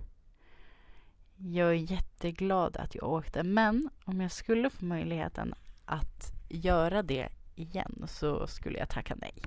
Jag 1.37 1.69
är 1.69 1.91
jätteglad 1.91 2.77
att 2.77 2.95
jag 2.95 3.09
åkte, 3.09 3.43
men 3.43 3.89
om 4.05 4.21
jag 4.21 4.31
skulle 4.31 4.69
få 4.69 4.85
möjligheten 4.85 5.53
att 5.85 6.33
göra 6.49 7.03
det 7.03 7.29
igen 7.55 8.03
så 8.07 8.47
skulle 8.47 8.79
jag 8.79 8.89
tacka 8.89 9.15
nej. 9.15 9.41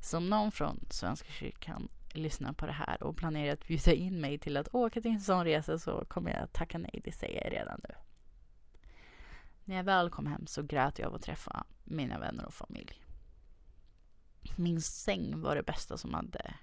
Som 0.00 0.28
någon 0.28 0.52
från 0.52 0.80
Svenska 0.90 1.28
kyrkan 1.32 1.88
lyssnar 2.12 2.52
på 2.52 2.66
det 2.66 2.72
här 2.72 3.02
och 3.02 3.16
planerar 3.16 3.52
att 3.52 3.66
bjuda 3.66 3.92
in 3.92 4.20
mig 4.20 4.38
till 4.38 4.56
att 4.56 4.74
åka 4.74 5.00
till 5.00 5.10
en 5.10 5.20
sån 5.20 5.44
resa 5.44 5.78
så 5.78 6.04
kommer 6.08 6.30
jag 6.30 6.52
tacka 6.52 6.78
nej, 6.78 7.00
det 7.04 7.12
säger 7.12 7.44
jag 7.44 7.52
redan 7.52 7.80
nu. 7.88 7.94
När 9.64 9.76
jag 9.76 9.84
väl 9.84 10.10
kom 10.10 10.26
hem 10.26 10.46
så 10.46 10.62
grät 10.62 10.98
jag 10.98 11.08
av 11.08 11.14
att 11.14 11.22
träffa 11.22 11.64
mina 11.84 12.18
vänner 12.18 12.46
och 12.46 12.54
familj. 12.54 13.02
Min 14.56 14.80
säng 14.80 15.40
var 15.40 15.56
det 15.56 15.62
bästa 15.62 15.96
som 15.96 16.14
hade 16.14 16.54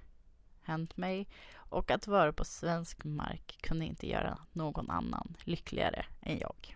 hänt 0.66 0.98
mig 0.98 1.28
och 1.56 1.92
att 1.92 2.08
vara 2.08 2.34
på 2.34 2.46
svensk 2.46 3.04
mark 3.04 3.58
kunde 3.62 3.86
inte 3.86 4.08
göra 4.08 4.40
någon 4.52 4.90
annan 4.90 5.36
lyckligare 5.44 6.06
än 6.22 6.40
jag. 6.40 6.76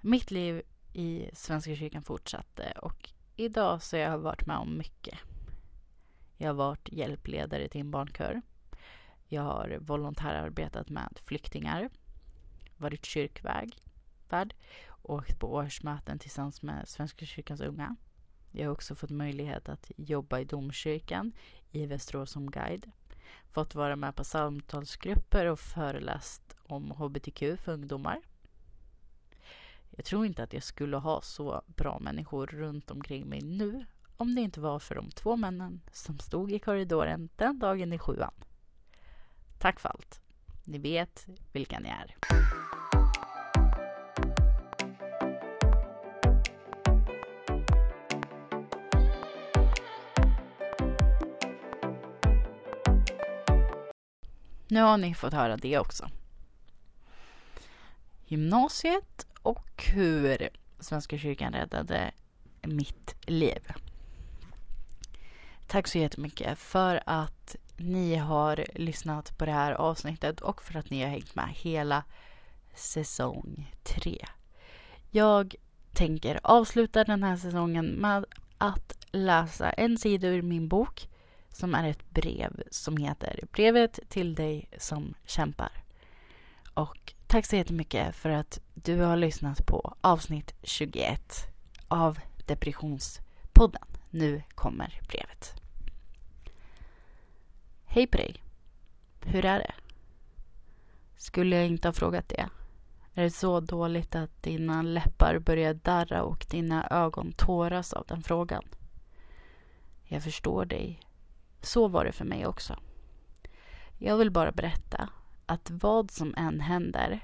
Mitt 0.00 0.30
liv 0.30 0.62
i 0.92 1.30
Svenska 1.32 1.76
kyrkan 1.76 2.02
fortsatte 2.02 2.72
och 2.82 3.10
idag 3.36 3.82
så 3.82 3.96
har 3.96 4.02
jag 4.02 4.18
varit 4.18 4.46
med 4.46 4.56
om 4.56 4.78
mycket. 4.78 5.18
Jag 6.36 6.48
har 6.48 6.54
varit 6.54 6.88
hjälpledare 6.92 7.68
till 7.68 7.80
en 7.80 7.90
barnkör. 7.90 8.42
Jag 9.28 9.42
har 9.42 9.78
volontärarbetat 9.80 10.88
med 10.88 11.20
flyktingar, 11.24 11.90
varit 12.76 13.04
kyrkvärd, 13.04 13.74
åkt 15.02 15.38
på 15.38 15.52
årsmöten 15.52 16.18
tillsammans 16.18 16.62
med 16.62 16.88
Svenska 16.88 17.26
kyrkans 17.26 17.60
unga. 17.60 17.96
Jag 18.56 18.66
har 18.66 18.72
också 18.72 18.94
fått 18.94 19.10
möjlighet 19.10 19.68
att 19.68 19.90
jobba 19.96 20.40
i 20.40 20.44
domkyrkan 20.44 21.32
i 21.70 21.86
Västerås 21.86 22.30
som 22.30 22.50
guide. 22.50 22.90
Fått 23.50 23.74
vara 23.74 23.96
med 23.96 24.16
på 24.16 24.24
samtalsgrupper 24.24 25.46
och 25.46 25.60
föreläst 25.60 26.56
om 26.62 26.90
hbtq 26.90 27.38
för 27.38 27.72
ungdomar. 27.72 28.20
Jag 29.90 30.04
tror 30.04 30.26
inte 30.26 30.42
att 30.42 30.52
jag 30.52 30.62
skulle 30.62 30.96
ha 30.96 31.20
så 31.20 31.62
bra 31.66 31.98
människor 31.98 32.46
runt 32.46 32.90
omkring 32.90 33.26
mig 33.26 33.40
nu 33.40 33.84
om 34.16 34.34
det 34.34 34.40
inte 34.40 34.60
var 34.60 34.78
för 34.78 34.94
de 34.94 35.10
två 35.10 35.36
männen 35.36 35.80
som 35.92 36.18
stod 36.18 36.52
i 36.52 36.58
korridoren 36.58 37.28
den 37.36 37.58
dagen 37.58 37.92
i 37.92 37.98
sjuan. 37.98 38.34
Tack 39.58 39.80
för 39.80 39.88
allt. 39.88 40.20
Ni 40.64 40.78
vet 40.78 41.26
vilka 41.52 41.78
ni 41.78 41.88
är. 41.88 42.16
Nu 54.74 54.80
har 54.80 54.96
ni 54.96 55.14
fått 55.14 55.32
höra 55.32 55.56
det 55.56 55.78
också. 55.78 56.10
Gymnasiet 58.26 59.26
och 59.42 59.84
hur 59.92 60.48
Svenska 60.78 61.18
kyrkan 61.18 61.52
räddade 61.52 62.12
mitt 62.62 63.14
liv. 63.26 63.72
Tack 65.66 65.88
så 65.88 65.98
jättemycket 65.98 66.58
för 66.58 67.02
att 67.06 67.56
ni 67.76 68.14
har 68.16 68.64
lyssnat 68.74 69.38
på 69.38 69.44
det 69.44 69.52
här 69.52 69.72
avsnittet 69.72 70.40
och 70.40 70.62
för 70.62 70.78
att 70.78 70.90
ni 70.90 71.02
har 71.02 71.08
hängt 71.08 71.34
med 71.34 71.48
hela 71.48 72.04
säsong 72.74 73.72
3. 73.82 74.26
Jag 75.10 75.54
tänker 75.92 76.40
avsluta 76.42 77.04
den 77.04 77.22
här 77.22 77.36
säsongen 77.36 77.86
med 77.86 78.24
att 78.58 79.06
läsa 79.10 79.70
en 79.70 79.98
sida 79.98 80.28
ur 80.28 80.42
min 80.42 80.68
bok 80.68 81.08
som 81.54 81.74
är 81.74 81.88
ett 81.88 82.10
brev 82.10 82.62
som 82.70 82.96
heter 82.96 83.40
Brevet 83.52 84.00
till 84.08 84.34
dig 84.34 84.68
som 84.78 85.14
kämpar. 85.26 85.84
Och 86.74 87.14
tack 87.26 87.46
så 87.46 87.56
jättemycket 87.56 88.16
för 88.16 88.30
att 88.30 88.60
du 88.74 89.00
har 89.00 89.16
lyssnat 89.16 89.66
på 89.66 89.96
avsnitt 90.00 90.54
21 90.62 91.46
av 91.88 92.18
Depressionspodden. 92.46 93.82
Nu 94.10 94.42
kommer 94.54 95.00
brevet. 95.08 95.54
Hej 97.84 98.06
på 98.06 98.16
dig. 98.16 98.42
Hur 99.24 99.44
är 99.44 99.58
det? 99.58 99.74
Skulle 101.16 101.56
jag 101.56 101.66
inte 101.66 101.88
ha 101.88 101.92
frågat 101.92 102.28
det? 102.28 102.48
Är 103.14 103.22
det 103.22 103.30
så 103.30 103.60
dåligt 103.60 104.14
att 104.14 104.42
dina 104.42 104.82
läppar 104.82 105.38
börjar 105.38 105.74
darra 105.74 106.22
och 106.22 106.46
dina 106.50 106.88
ögon 106.90 107.32
tåras 107.32 107.92
av 107.92 108.06
den 108.06 108.22
frågan? 108.22 108.64
Jag 110.04 110.22
förstår 110.22 110.64
dig. 110.64 111.00
Så 111.64 111.88
var 111.88 112.04
det 112.04 112.12
för 112.12 112.24
mig 112.24 112.46
också. 112.46 112.78
Jag 113.98 114.16
vill 114.16 114.30
bara 114.30 114.52
berätta 114.52 115.08
att 115.46 115.70
vad 115.70 116.10
som 116.10 116.34
än 116.36 116.60
händer 116.60 117.20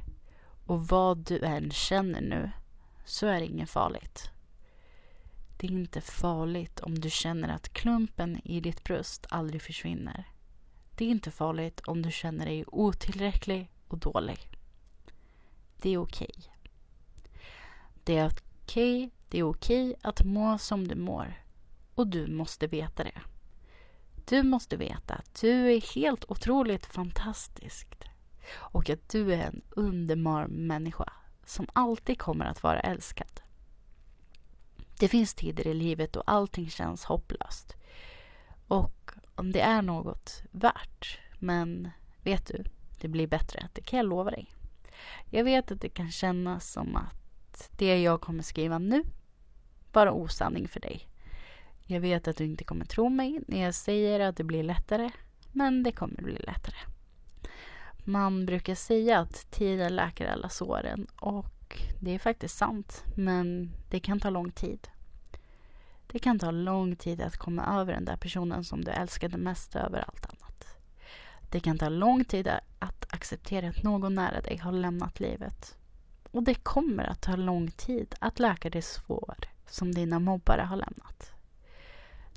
och 0.67 0.89
vad 0.89 1.19
du 1.19 1.45
än 1.45 1.71
känner 1.71 2.21
nu 2.21 2.51
så 3.05 3.27
är 3.27 3.41
det 3.41 3.47
inget 3.47 3.71
farligt. 3.71 4.31
Det 5.59 5.67
är 5.67 5.71
inte 5.71 6.01
farligt 6.01 6.81
om 6.81 6.99
du 6.99 7.11
känner 7.11 7.49
att 7.49 7.73
klumpen 7.73 8.41
i 8.45 8.61
ditt 8.61 8.85
bröst 8.85 9.27
aldrig 9.29 9.63
försvinner. 9.63 10.25
Det 10.97 11.05
är 11.05 11.09
inte 11.09 11.31
farligt 11.31 11.81
om 11.81 12.03
du 12.03 12.11
känner 12.11 12.47
dig 12.47 12.65
otillräcklig 12.67 13.71
och 13.89 13.99
dålig. 13.99 14.39
Det 15.77 15.91
är 15.91 15.99
okej. 15.99 16.31
Okay. 16.39 16.51
Det 18.05 18.17
är 18.17 18.27
okej, 18.27 19.05
okay, 19.05 19.11
det 19.29 19.39
är 19.39 19.43
okej 19.43 19.91
okay 19.91 20.01
att 20.03 20.25
må 20.25 20.59
som 20.59 20.89
du 20.89 20.95
mår. 20.95 21.45
Och 21.95 22.07
du 22.07 22.27
måste 22.27 22.67
veta 22.67 23.05
det. 23.05 23.21
Du 24.25 24.43
måste 24.43 24.77
veta 24.77 25.15
att 25.15 25.41
du 25.41 25.73
är 25.73 25.95
helt 25.95 26.25
otroligt 26.29 26.87
fantastisk. 26.87 27.89
Och 28.53 28.91
att 28.91 29.09
du 29.09 29.35
är 29.35 29.39
en 29.47 29.63
underbar 29.71 30.47
människa 30.47 31.13
som 31.45 31.67
alltid 31.73 32.19
kommer 32.19 32.45
att 32.45 32.63
vara 32.63 32.81
älskad. 32.81 33.41
Det 34.99 35.09
finns 35.09 35.35
tider 35.35 35.67
i 35.67 35.75
livet 35.75 36.13
då 36.13 36.23
allting 36.27 36.71
känns 36.71 37.05
hopplöst. 37.05 37.77
Och 38.69 39.11
om 39.35 39.53
det 39.53 39.61
är 39.61 39.83
något 39.83 40.43
värt, 40.51 41.19
men 41.39 41.91
vet 42.23 42.47
du, 42.47 42.65
det 43.01 43.09
blir 43.09 43.27
bättre. 43.27 43.69
Det 43.73 43.83
kan 43.83 43.97
jag 43.97 44.07
lova 44.07 44.31
dig. 44.31 44.55
Jag 45.31 45.45
vet 45.45 45.71
att 45.71 45.81
det 45.81 45.89
kan 45.89 46.11
kännas 46.11 46.73
som 46.73 46.97
att 46.97 47.71
det 47.71 48.03
jag 48.03 48.21
kommer 48.21 48.43
skriva 48.43 48.79
nu 48.79 49.05
bara 49.93 50.13
osanning 50.13 50.69
för 50.69 50.81
dig. 50.81 51.09
Jag 51.91 52.01
vet 52.01 52.29
att 52.29 52.37
du 52.37 52.45
inte 52.45 52.65
kommer 52.65 52.85
tro 52.85 53.09
mig 53.09 53.41
när 53.47 53.63
jag 53.63 53.75
säger 53.75 54.21
att 54.21 54.37
det 54.37 54.45
blir 54.45 54.63
lättare, 54.63 55.11
men 55.53 55.83
det 55.83 55.93
kommer 55.93 56.23
bli 56.23 56.37
lättare. 56.37 56.77
Man 58.05 58.47
brukar 58.47 58.75
säga 58.75 59.19
att 59.19 59.51
tiden 59.51 59.97
läker 59.97 60.27
alla 60.27 60.49
såren 60.49 61.07
och 61.21 61.83
det 62.01 62.15
är 62.15 62.19
faktiskt 62.19 62.57
sant, 62.57 63.05
men 63.17 63.73
det 63.89 64.01
kan 64.01 64.21
ta 64.21 64.31
lång 64.31 64.53
tid. 64.53 64.89
Det 66.07 66.19
kan 66.19 66.39
ta 66.39 66.51
lång 66.51 66.97
tid 66.97 67.21
att 67.21 67.37
komma 67.37 67.81
över 67.81 67.93
den 67.93 68.05
där 68.05 68.17
personen 68.17 68.65
som 68.65 68.85
du 68.85 68.91
älskade 68.91 69.37
mest 69.37 69.77
över 69.77 70.05
allt 70.09 70.27
annat. 70.27 70.67
Det 71.51 71.61
kan 71.61 71.79
ta 71.79 71.89
lång 71.89 72.25
tid 72.25 72.49
att 72.79 73.15
acceptera 73.15 73.69
att 73.69 73.83
någon 73.83 74.15
nära 74.15 74.41
dig 74.41 74.57
har 74.57 74.73
lämnat 74.73 75.21
livet. 75.21 75.77
Och 76.31 76.43
det 76.43 76.55
kommer 76.55 77.05
att 77.05 77.23
ta 77.23 77.37
lång 77.37 77.71
tid 77.71 78.15
att 78.19 78.39
läka 78.39 78.71
det 78.71 78.83
sår 78.83 79.35
som 79.67 79.95
dina 79.95 80.19
mobbare 80.19 80.63
har 80.63 80.77
lämnat. 80.77 81.33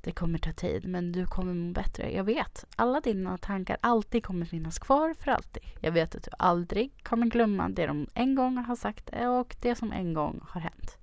Det 0.04 0.12
kommer 0.12 0.38
ta 0.38 0.52
tid, 0.52 0.86
men 0.86 1.12
du 1.12 1.28
kommer 1.28 1.54
må 1.54 1.74
bättre. 1.74 2.12
Jag 2.12 2.24
vet. 2.24 2.66
Alla 2.76 3.02
dina 3.02 3.38
tankar 3.38 3.78
alltid 3.82 4.26
kommer 4.26 4.46
finnas 4.46 4.80
kvar 4.80 5.13
för 5.20 5.32
alltid. 5.32 5.63
Jag 5.82 5.92
vet 5.92 6.16
att 6.16 6.24
du 6.24 6.32
aldrig 6.39 7.04
kommer 7.04 7.26
glömma 7.26 7.70
det 7.70 7.88
de 7.88 8.08
en 8.13 8.36
gång 8.36 8.58
har 8.58 8.76
sagt 8.76 9.10
och 9.10 9.56
det 9.62 9.76
som 9.76 9.92
en 9.92 10.13
gång 10.13 10.39
har 10.50 10.62
hänt. 10.62 10.98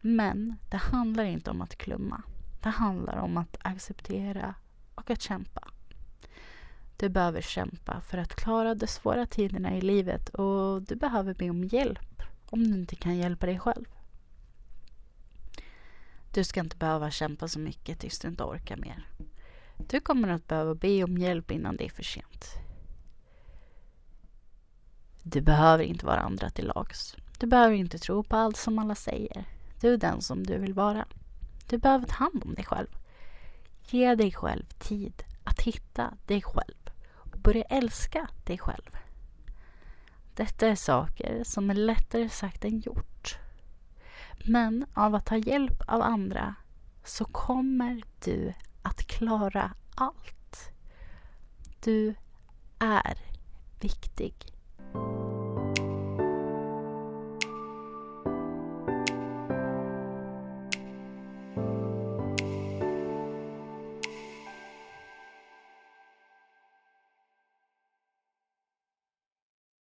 Men 0.00 0.56
det 0.70 0.76
handlar 0.76 1.24
inte 1.24 1.50
om 1.50 1.62
att 1.62 1.76
glömma. 1.78 2.22
Det 2.62 2.68
handlar 2.68 3.16
om 3.16 3.36
att 3.36 3.56
acceptera 3.60 4.54
och 4.94 5.10
att 5.10 5.22
kämpa. 5.22 5.68
Du 6.96 7.08
behöver 7.08 7.40
kämpa 7.40 8.00
för 8.00 8.18
att 8.18 8.34
klara 8.34 8.74
de 8.74 8.86
svåra 8.86 9.26
tiderna 9.26 9.76
i 9.76 9.80
livet 9.80 10.28
och 10.28 10.82
du 10.82 10.94
behöver 10.94 11.34
be 11.34 11.50
om 11.50 11.64
hjälp 11.64 12.22
om 12.50 12.64
du 12.64 12.78
inte 12.78 12.96
kan 12.96 13.16
hjälpa 13.16 13.46
dig 13.46 13.58
själv. 13.58 13.84
Du 16.32 16.44
ska 16.44 16.60
inte 16.60 16.76
behöva 16.76 17.10
kämpa 17.10 17.48
så 17.48 17.58
mycket 17.58 17.98
tills 17.98 18.18
du 18.18 18.28
inte 18.28 18.44
orkar 18.44 18.76
mer. 18.76 19.08
Du 19.76 20.00
kommer 20.00 20.28
att 20.28 20.46
behöva 20.46 20.74
be 20.74 21.04
om 21.04 21.18
hjälp 21.18 21.50
innan 21.50 21.76
det 21.76 21.84
är 21.84 21.90
för 21.90 22.02
sent. 22.02 22.46
Du 25.22 25.40
behöver 25.40 25.84
inte 25.84 26.06
vara 26.06 26.20
andra 26.20 26.50
till 26.50 26.66
lags. 26.66 27.16
Du 27.38 27.46
behöver 27.46 27.74
inte 27.74 27.98
tro 27.98 28.22
på 28.22 28.36
allt 28.36 28.56
som 28.56 28.78
alla 28.78 28.94
säger. 28.94 29.44
Du 29.80 29.92
är 29.92 29.96
den 29.96 30.20
som 30.20 30.46
du 30.46 30.58
vill 30.58 30.74
vara. 30.74 31.06
Du 31.68 31.78
behöver 31.78 32.06
ta 32.06 32.14
hand 32.14 32.42
om 32.44 32.54
dig 32.54 32.64
själv. 32.64 32.88
Ge 33.86 34.14
dig 34.14 34.32
själv 34.32 34.64
tid 34.78 35.22
att 35.44 35.60
hitta 35.60 36.16
dig 36.26 36.42
själv 36.42 36.90
och 37.06 37.38
börja 37.38 37.64
älska 37.64 38.28
dig 38.44 38.58
själv. 38.58 38.96
Detta 40.34 40.66
är 40.66 40.74
saker 40.74 41.42
som 41.44 41.70
är 41.70 41.74
lättare 41.74 42.28
sagt 42.28 42.64
än 42.64 42.80
gjort. 42.80 43.38
Men 44.44 44.86
av 44.94 45.14
att 45.14 45.26
ta 45.26 45.36
hjälp 45.36 45.82
av 45.86 46.02
andra 46.02 46.54
så 47.04 47.24
kommer 47.24 48.02
du 48.24 48.54
att 48.82 49.06
klara 49.06 49.72
allt. 49.94 50.70
Du 51.80 52.14
är 52.78 53.18
viktig. 53.80 54.34